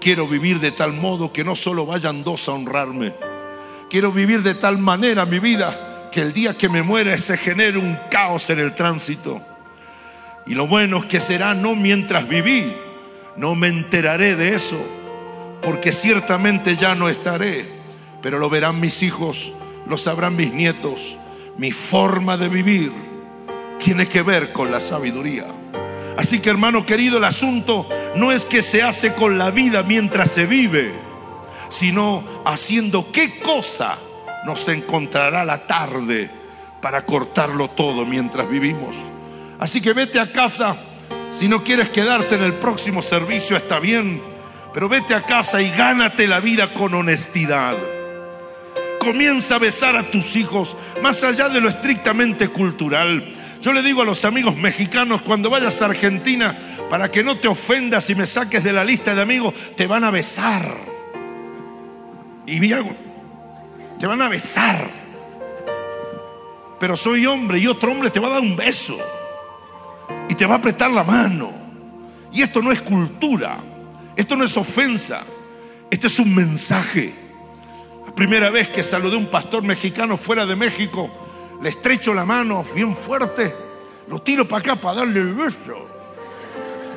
[0.00, 3.12] Quiero vivir de tal modo que no solo vayan dos a honrarme.
[3.90, 7.78] Quiero vivir de tal manera mi vida que el día que me muera se genere
[7.78, 9.40] un caos en el tránsito.
[10.46, 12.72] Y lo bueno es que será no mientras viví,
[13.36, 14.78] no me enteraré de eso,
[15.62, 17.66] porque ciertamente ya no estaré,
[18.22, 19.52] pero lo verán mis hijos,
[19.86, 21.16] lo sabrán mis nietos.
[21.58, 22.92] Mi forma de vivir
[23.78, 25.46] tiene que ver con la sabiduría.
[26.16, 30.32] Así que hermano querido, el asunto no es que se hace con la vida mientras
[30.32, 30.92] se vive,
[31.68, 33.98] sino haciendo qué cosa
[34.44, 36.30] nos encontrará la tarde
[36.80, 38.94] para cortarlo todo mientras vivimos.
[39.58, 40.76] Así que vete a casa.
[41.34, 44.20] Si no quieres quedarte en el próximo servicio, está bien.
[44.74, 47.76] Pero vete a casa y gánate la vida con honestidad.
[48.98, 53.34] Comienza a besar a tus hijos más allá de lo estrictamente cultural.
[53.60, 56.56] Yo le digo a los amigos mexicanos, cuando vayas a Argentina,
[56.88, 60.04] para que no te ofendas y me saques de la lista de amigos, te van
[60.04, 60.76] a besar.
[62.46, 62.60] Y
[63.98, 64.88] te van a besar.
[66.78, 68.96] Pero soy hombre y otro hombre te va a dar un beso
[70.28, 71.50] y te va a apretar la mano.
[72.32, 73.58] Y esto no es cultura,
[74.14, 75.24] esto no es ofensa,
[75.90, 77.12] este es un mensaje.
[78.06, 81.10] La primera vez que saludé a un pastor mexicano fuera de México,
[81.60, 83.54] le estrecho la mano bien fuerte,
[84.08, 85.86] lo tiro para acá para darle el beso.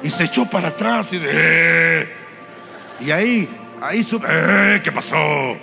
[0.03, 1.30] Y se echó para atrás y de...
[1.32, 2.09] Eh".
[3.01, 3.49] Y ahí,
[3.82, 5.57] ahí, eh, ¿qué pasó?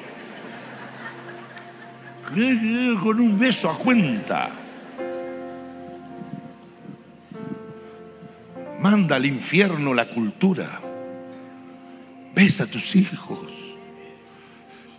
[3.03, 4.51] con un beso a cuenta.
[8.81, 10.81] Manda al infierno la cultura.
[12.35, 13.49] Besa a tus hijos.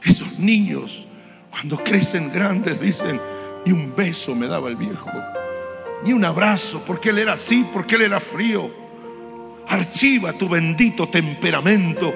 [0.04, 1.08] Esos niños,
[1.52, 3.20] cuando crecen grandes, dicen,
[3.66, 5.10] y un beso me daba el viejo.
[6.04, 8.70] ni un abrazo, porque él era así, porque él era frío.
[9.68, 12.14] Archiva tu bendito temperamento.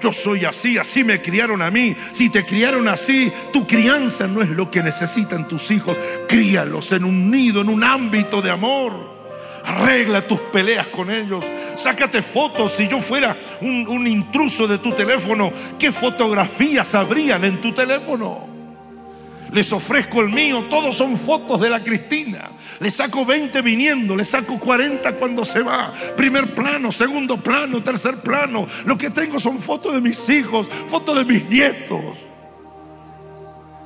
[0.00, 1.94] Yo soy así, así me criaron a mí.
[2.12, 5.96] Si te criaron así, tu crianza no es lo que necesitan tus hijos.
[6.28, 8.92] Críalos en un nido, en un ámbito de amor.
[9.64, 11.44] Arregla tus peleas con ellos.
[11.76, 12.72] Sácate fotos.
[12.72, 18.55] Si yo fuera un, un intruso de tu teléfono, ¿qué fotografías habrían en tu teléfono?
[19.56, 22.50] Les ofrezco el mío, todos son fotos de la Cristina.
[22.78, 25.94] Le saco 20 viniendo, le saco 40 cuando se va.
[26.14, 28.68] Primer plano, segundo plano, tercer plano.
[28.84, 32.02] Lo que tengo son fotos de mis hijos, fotos de mis nietos.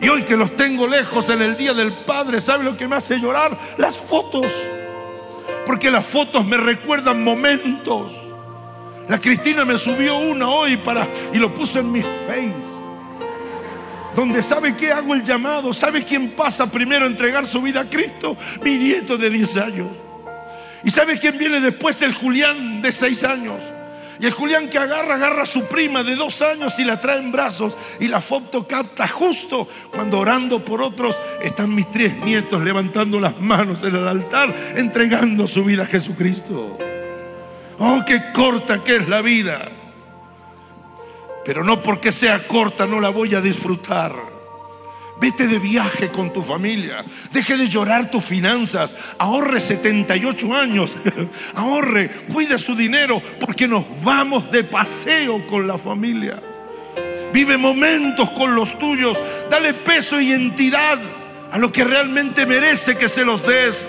[0.00, 2.96] Y hoy que los tengo lejos en el Día del Padre, ¿sabe lo que me
[2.96, 3.56] hace llorar?
[3.78, 4.52] Las fotos.
[5.64, 8.10] Porque las fotos me recuerdan momentos.
[9.08, 12.79] La Cristina me subió una hoy para y lo puso en mi face
[14.14, 17.84] donde sabe que hago el llamado, sabe quién pasa primero a entregar su vida a
[17.90, 19.88] Cristo, mi nieto de 10 años.
[20.82, 23.60] Y sabe quién viene después, el Julián de 6 años.
[24.20, 27.18] Y el Julián que agarra, agarra a su prima de dos años y la trae
[27.18, 27.76] en brazos.
[28.00, 33.40] Y la foto capta justo cuando orando por otros están mis tres nietos levantando las
[33.40, 36.76] manos en el altar, entregando su vida a Jesucristo.
[37.78, 39.58] Oh, qué corta que es la vida.
[41.50, 44.12] Pero no porque sea corta no la voy a disfrutar.
[45.20, 47.04] Vete de viaje con tu familia.
[47.32, 48.94] Deje de llorar tus finanzas.
[49.18, 50.94] Ahorre 78 años.
[51.56, 56.40] Ahorre, cuide su dinero porque nos vamos de paseo con la familia.
[57.32, 59.18] Vive momentos con los tuyos.
[59.50, 61.00] Dale peso y entidad
[61.50, 63.84] a lo que realmente merece que se los des.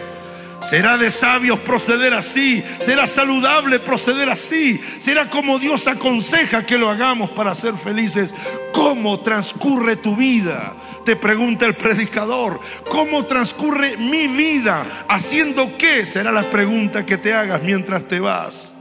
[0.61, 6.89] Será de sabios proceder así, será saludable proceder así, será como Dios aconseja que lo
[6.89, 8.33] hagamos para ser felices.
[8.71, 10.73] ¿Cómo transcurre tu vida?
[11.03, 12.59] Te pregunta el predicador,
[12.89, 14.85] ¿cómo transcurre mi vida?
[15.07, 16.05] ¿Haciendo qué?
[16.05, 18.71] Será la pregunta que te hagas mientras te vas.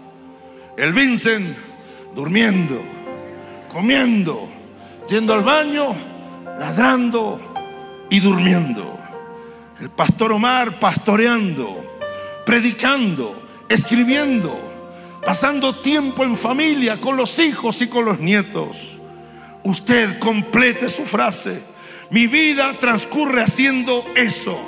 [0.76, 1.56] El Vincent
[2.14, 2.82] durmiendo,
[3.68, 4.50] comiendo,
[5.08, 5.94] yendo al baño,
[6.58, 7.40] ladrando
[8.10, 8.99] y durmiendo.
[9.80, 11.82] El pastor Omar pastoreando,
[12.44, 14.60] predicando, escribiendo,
[15.24, 18.76] pasando tiempo en familia con los hijos y con los nietos.
[19.62, 21.62] Usted complete su frase.
[22.10, 24.60] Mi vida transcurre haciendo eso.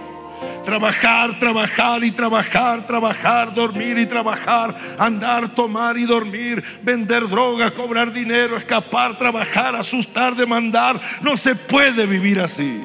[0.65, 8.15] Trabajar, trabajar y trabajar, trabajar, dormir y trabajar, andar, tomar y dormir, vender droga, cobrar
[8.15, 10.99] dinero, escapar, trabajar, asustar, demandar.
[11.21, 12.83] No se puede vivir así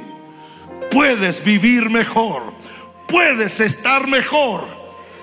[0.92, 2.54] puedes vivir mejor,
[3.08, 4.66] puedes estar mejor.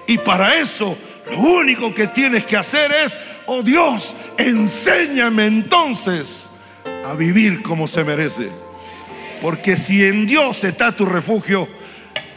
[0.07, 0.97] Y para eso
[1.31, 6.49] lo único que tienes que hacer es, oh Dios, enséñame entonces
[7.07, 8.51] a vivir como se merece.
[9.41, 11.69] Porque si en Dios está tu refugio,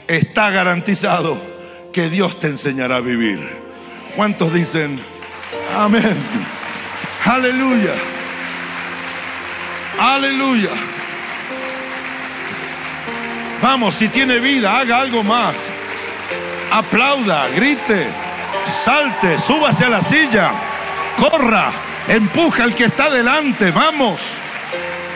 [0.08, 1.38] está garantizado
[1.94, 3.40] que Dios te enseñará a vivir.
[4.16, 5.00] ¿Cuántos dicen
[5.76, 6.16] amén?
[7.26, 7.94] Aleluya.
[10.00, 10.97] Aleluya.
[13.62, 15.56] Vamos, si tiene vida, haga algo más.
[16.72, 18.08] Aplauda, grite,
[18.84, 20.52] salte, súbase a la silla,
[21.18, 21.72] corra,
[22.08, 24.22] empuja al que está delante, vamos.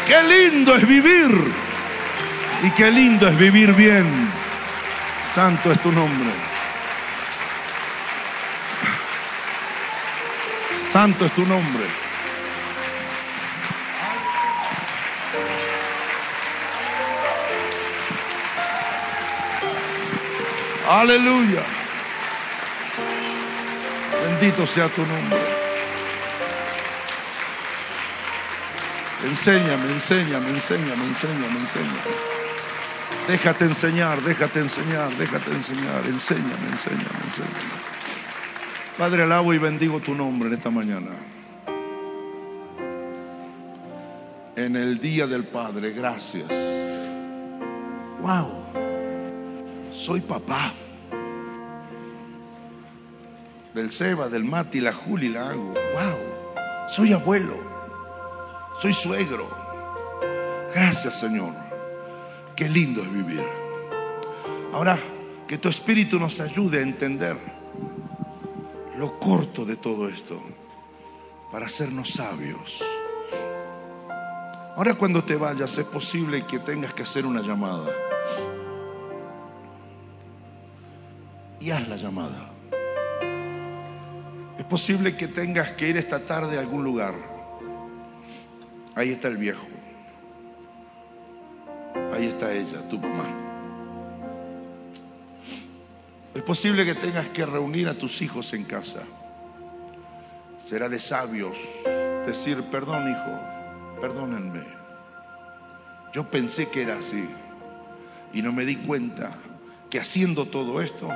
[0.08, 1.32] Qué lindo es vivir.
[2.64, 4.06] Y qué lindo es vivir bien.
[5.34, 6.30] Santo es tu nombre.
[10.92, 11.86] Santo es tu nombre.
[20.92, 21.64] Aleluya.
[24.26, 25.40] Bendito sea tu nombre.
[29.24, 32.12] Enséñame, enséñame, enséñame, enséñame, enséñame.
[33.26, 36.06] Déjate enseñar, déjate enseñar, déjate enseñar.
[36.08, 37.72] Enséñame, enséñame, enséñame.
[38.98, 41.12] Padre, alabo y bendigo tu nombre en esta mañana.
[44.58, 46.50] En el día del Padre, gracias.
[48.20, 48.81] Wow
[49.94, 50.74] soy papá.
[53.74, 55.74] Del Seba, del Mati, la Juli, la hago.
[55.74, 57.56] Wow, soy abuelo.
[58.82, 59.48] Soy suegro.
[60.74, 61.54] Gracias, Señor.
[62.56, 63.46] Qué lindo es vivir.
[64.74, 64.98] Ahora,
[65.48, 67.38] que tu espíritu nos ayude a entender
[68.98, 70.42] lo corto de todo esto
[71.52, 72.82] para hacernos sabios.
[74.76, 77.90] Ahora cuando te vayas es posible que tengas que hacer una llamada.
[81.62, 82.50] Y haz la llamada.
[84.58, 87.14] Es posible que tengas que ir esta tarde a algún lugar.
[88.96, 89.68] Ahí está el viejo.
[92.14, 93.26] Ahí está ella, tu mamá.
[96.34, 99.04] Es posible que tengas que reunir a tus hijos en casa.
[100.66, 101.56] Será de sabios
[102.26, 104.64] decir, perdón hijo, perdónenme.
[106.14, 107.30] Yo pensé que era así
[108.34, 109.32] y no me di cuenta
[109.90, 111.10] que haciendo todo esto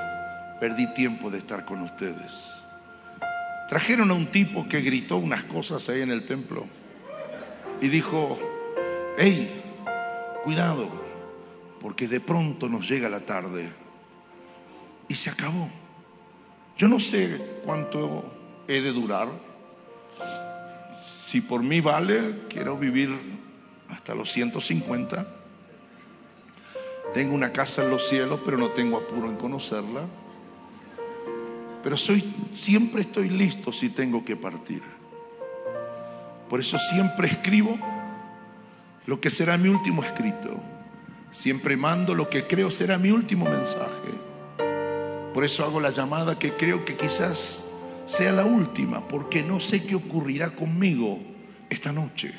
[0.59, 2.53] perdí tiempo de estar con ustedes.
[3.69, 6.65] Trajeron a un tipo que gritó unas cosas ahí en el templo
[7.81, 8.37] y dijo,
[9.17, 9.49] hey,
[10.43, 10.87] cuidado,
[11.81, 13.69] porque de pronto nos llega la tarde
[15.07, 15.69] y se acabó.
[16.77, 18.31] Yo no sé cuánto
[18.67, 19.29] he de durar.
[21.03, 23.09] Si por mí vale, quiero vivir
[23.89, 25.25] hasta los 150.
[27.13, 30.01] Tengo una casa en los cielos, pero no tengo apuro en conocerla.
[31.85, 32.23] Pero soy,
[32.55, 34.81] siempre estoy listo si tengo que partir.
[36.49, 37.77] Por eso siempre escribo
[39.05, 40.59] lo que será mi último escrito.
[41.31, 44.09] Siempre mando lo que creo será mi último mensaje.
[45.31, 47.63] Por eso hago la llamada que creo que quizás
[48.07, 51.19] sea la última, porque no sé qué ocurrirá conmigo
[51.69, 52.33] esta noche.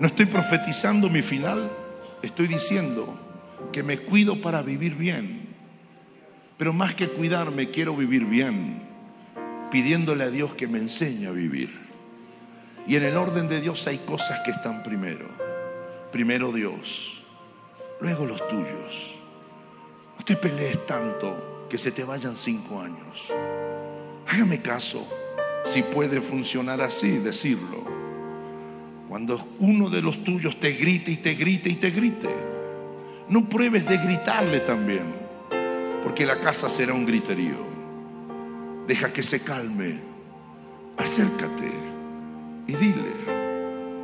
[0.00, 1.70] No estoy profetizando mi final,
[2.20, 3.16] estoy diciendo
[3.70, 5.47] que me cuido para vivir bien.
[6.58, 8.82] Pero más que cuidarme, quiero vivir bien,
[9.70, 11.70] pidiéndole a Dios que me enseñe a vivir.
[12.84, 15.28] Y en el orden de Dios hay cosas que están primero.
[16.10, 17.22] Primero Dios,
[18.00, 19.14] luego los tuyos.
[20.18, 23.28] No te pelees tanto que se te vayan cinco años.
[24.26, 25.06] Hágame caso,
[25.64, 27.84] si puede funcionar así, decirlo.
[29.08, 32.28] Cuando uno de los tuyos te grite y te grite y te grite,
[33.28, 35.27] no pruebes de gritarle también
[36.02, 37.78] porque la casa será un griterío.
[38.86, 40.00] Deja que se calme,
[40.96, 41.72] acércate
[42.66, 43.12] y dile,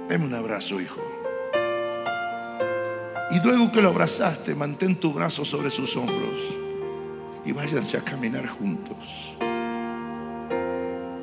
[0.08, 1.00] dame un abrazo, hijo.
[3.30, 6.38] Y luego que lo abrazaste, mantén tu brazo sobre sus hombros
[7.44, 9.36] y váyanse a caminar juntos.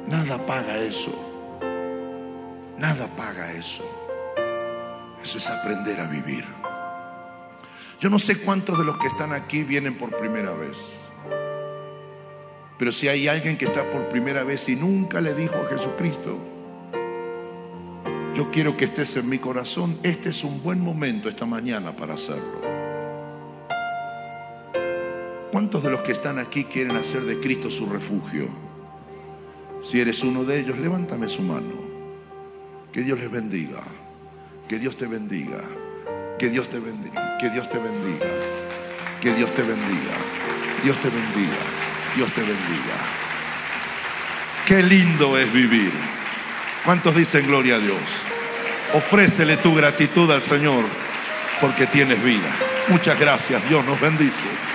[0.08, 1.14] Nada paga eso.
[2.78, 3.86] Nada paga eso.
[5.24, 6.44] Eso es aprender a vivir.
[8.02, 10.80] Yo no sé cuántos de los que están aquí vienen por primera vez.
[12.80, 16.40] Pero si hay alguien que está por primera vez y nunca le dijo a Jesucristo,
[18.36, 22.16] yo quiero que estés en mi corazón, este es un buen momento esta mañana para
[22.16, 22.62] hacerlo.
[25.52, 28.50] ¿Cuántos de los que están aquí quieren hacer de Cristo su refugio?
[29.84, 31.76] Si eres uno de ellos, levántame su mano.
[32.92, 33.84] Que Dios les bendiga.
[34.68, 35.62] Que Dios te bendiga.
[36.42, 38.26] Que Dios te bendiga, que Dios te bendiga,
[39.22, 40.16] que Dios te bendiga,
[40.84, 41.60] Dios te bendiga,
[42.16, 42.96] Dios te bendiga.
[44.66, 45.92] Qué lindo es vivir.
[46.84, 48.02] ¿Cuántos dicen gloria a Dios?
[48.96, 50.84] Ofrécele tu gratitud al Señor
[51.62, 52.50] porque tienes vida.
[52.88, 54.71] Muchas gracias, Dios nos bendice.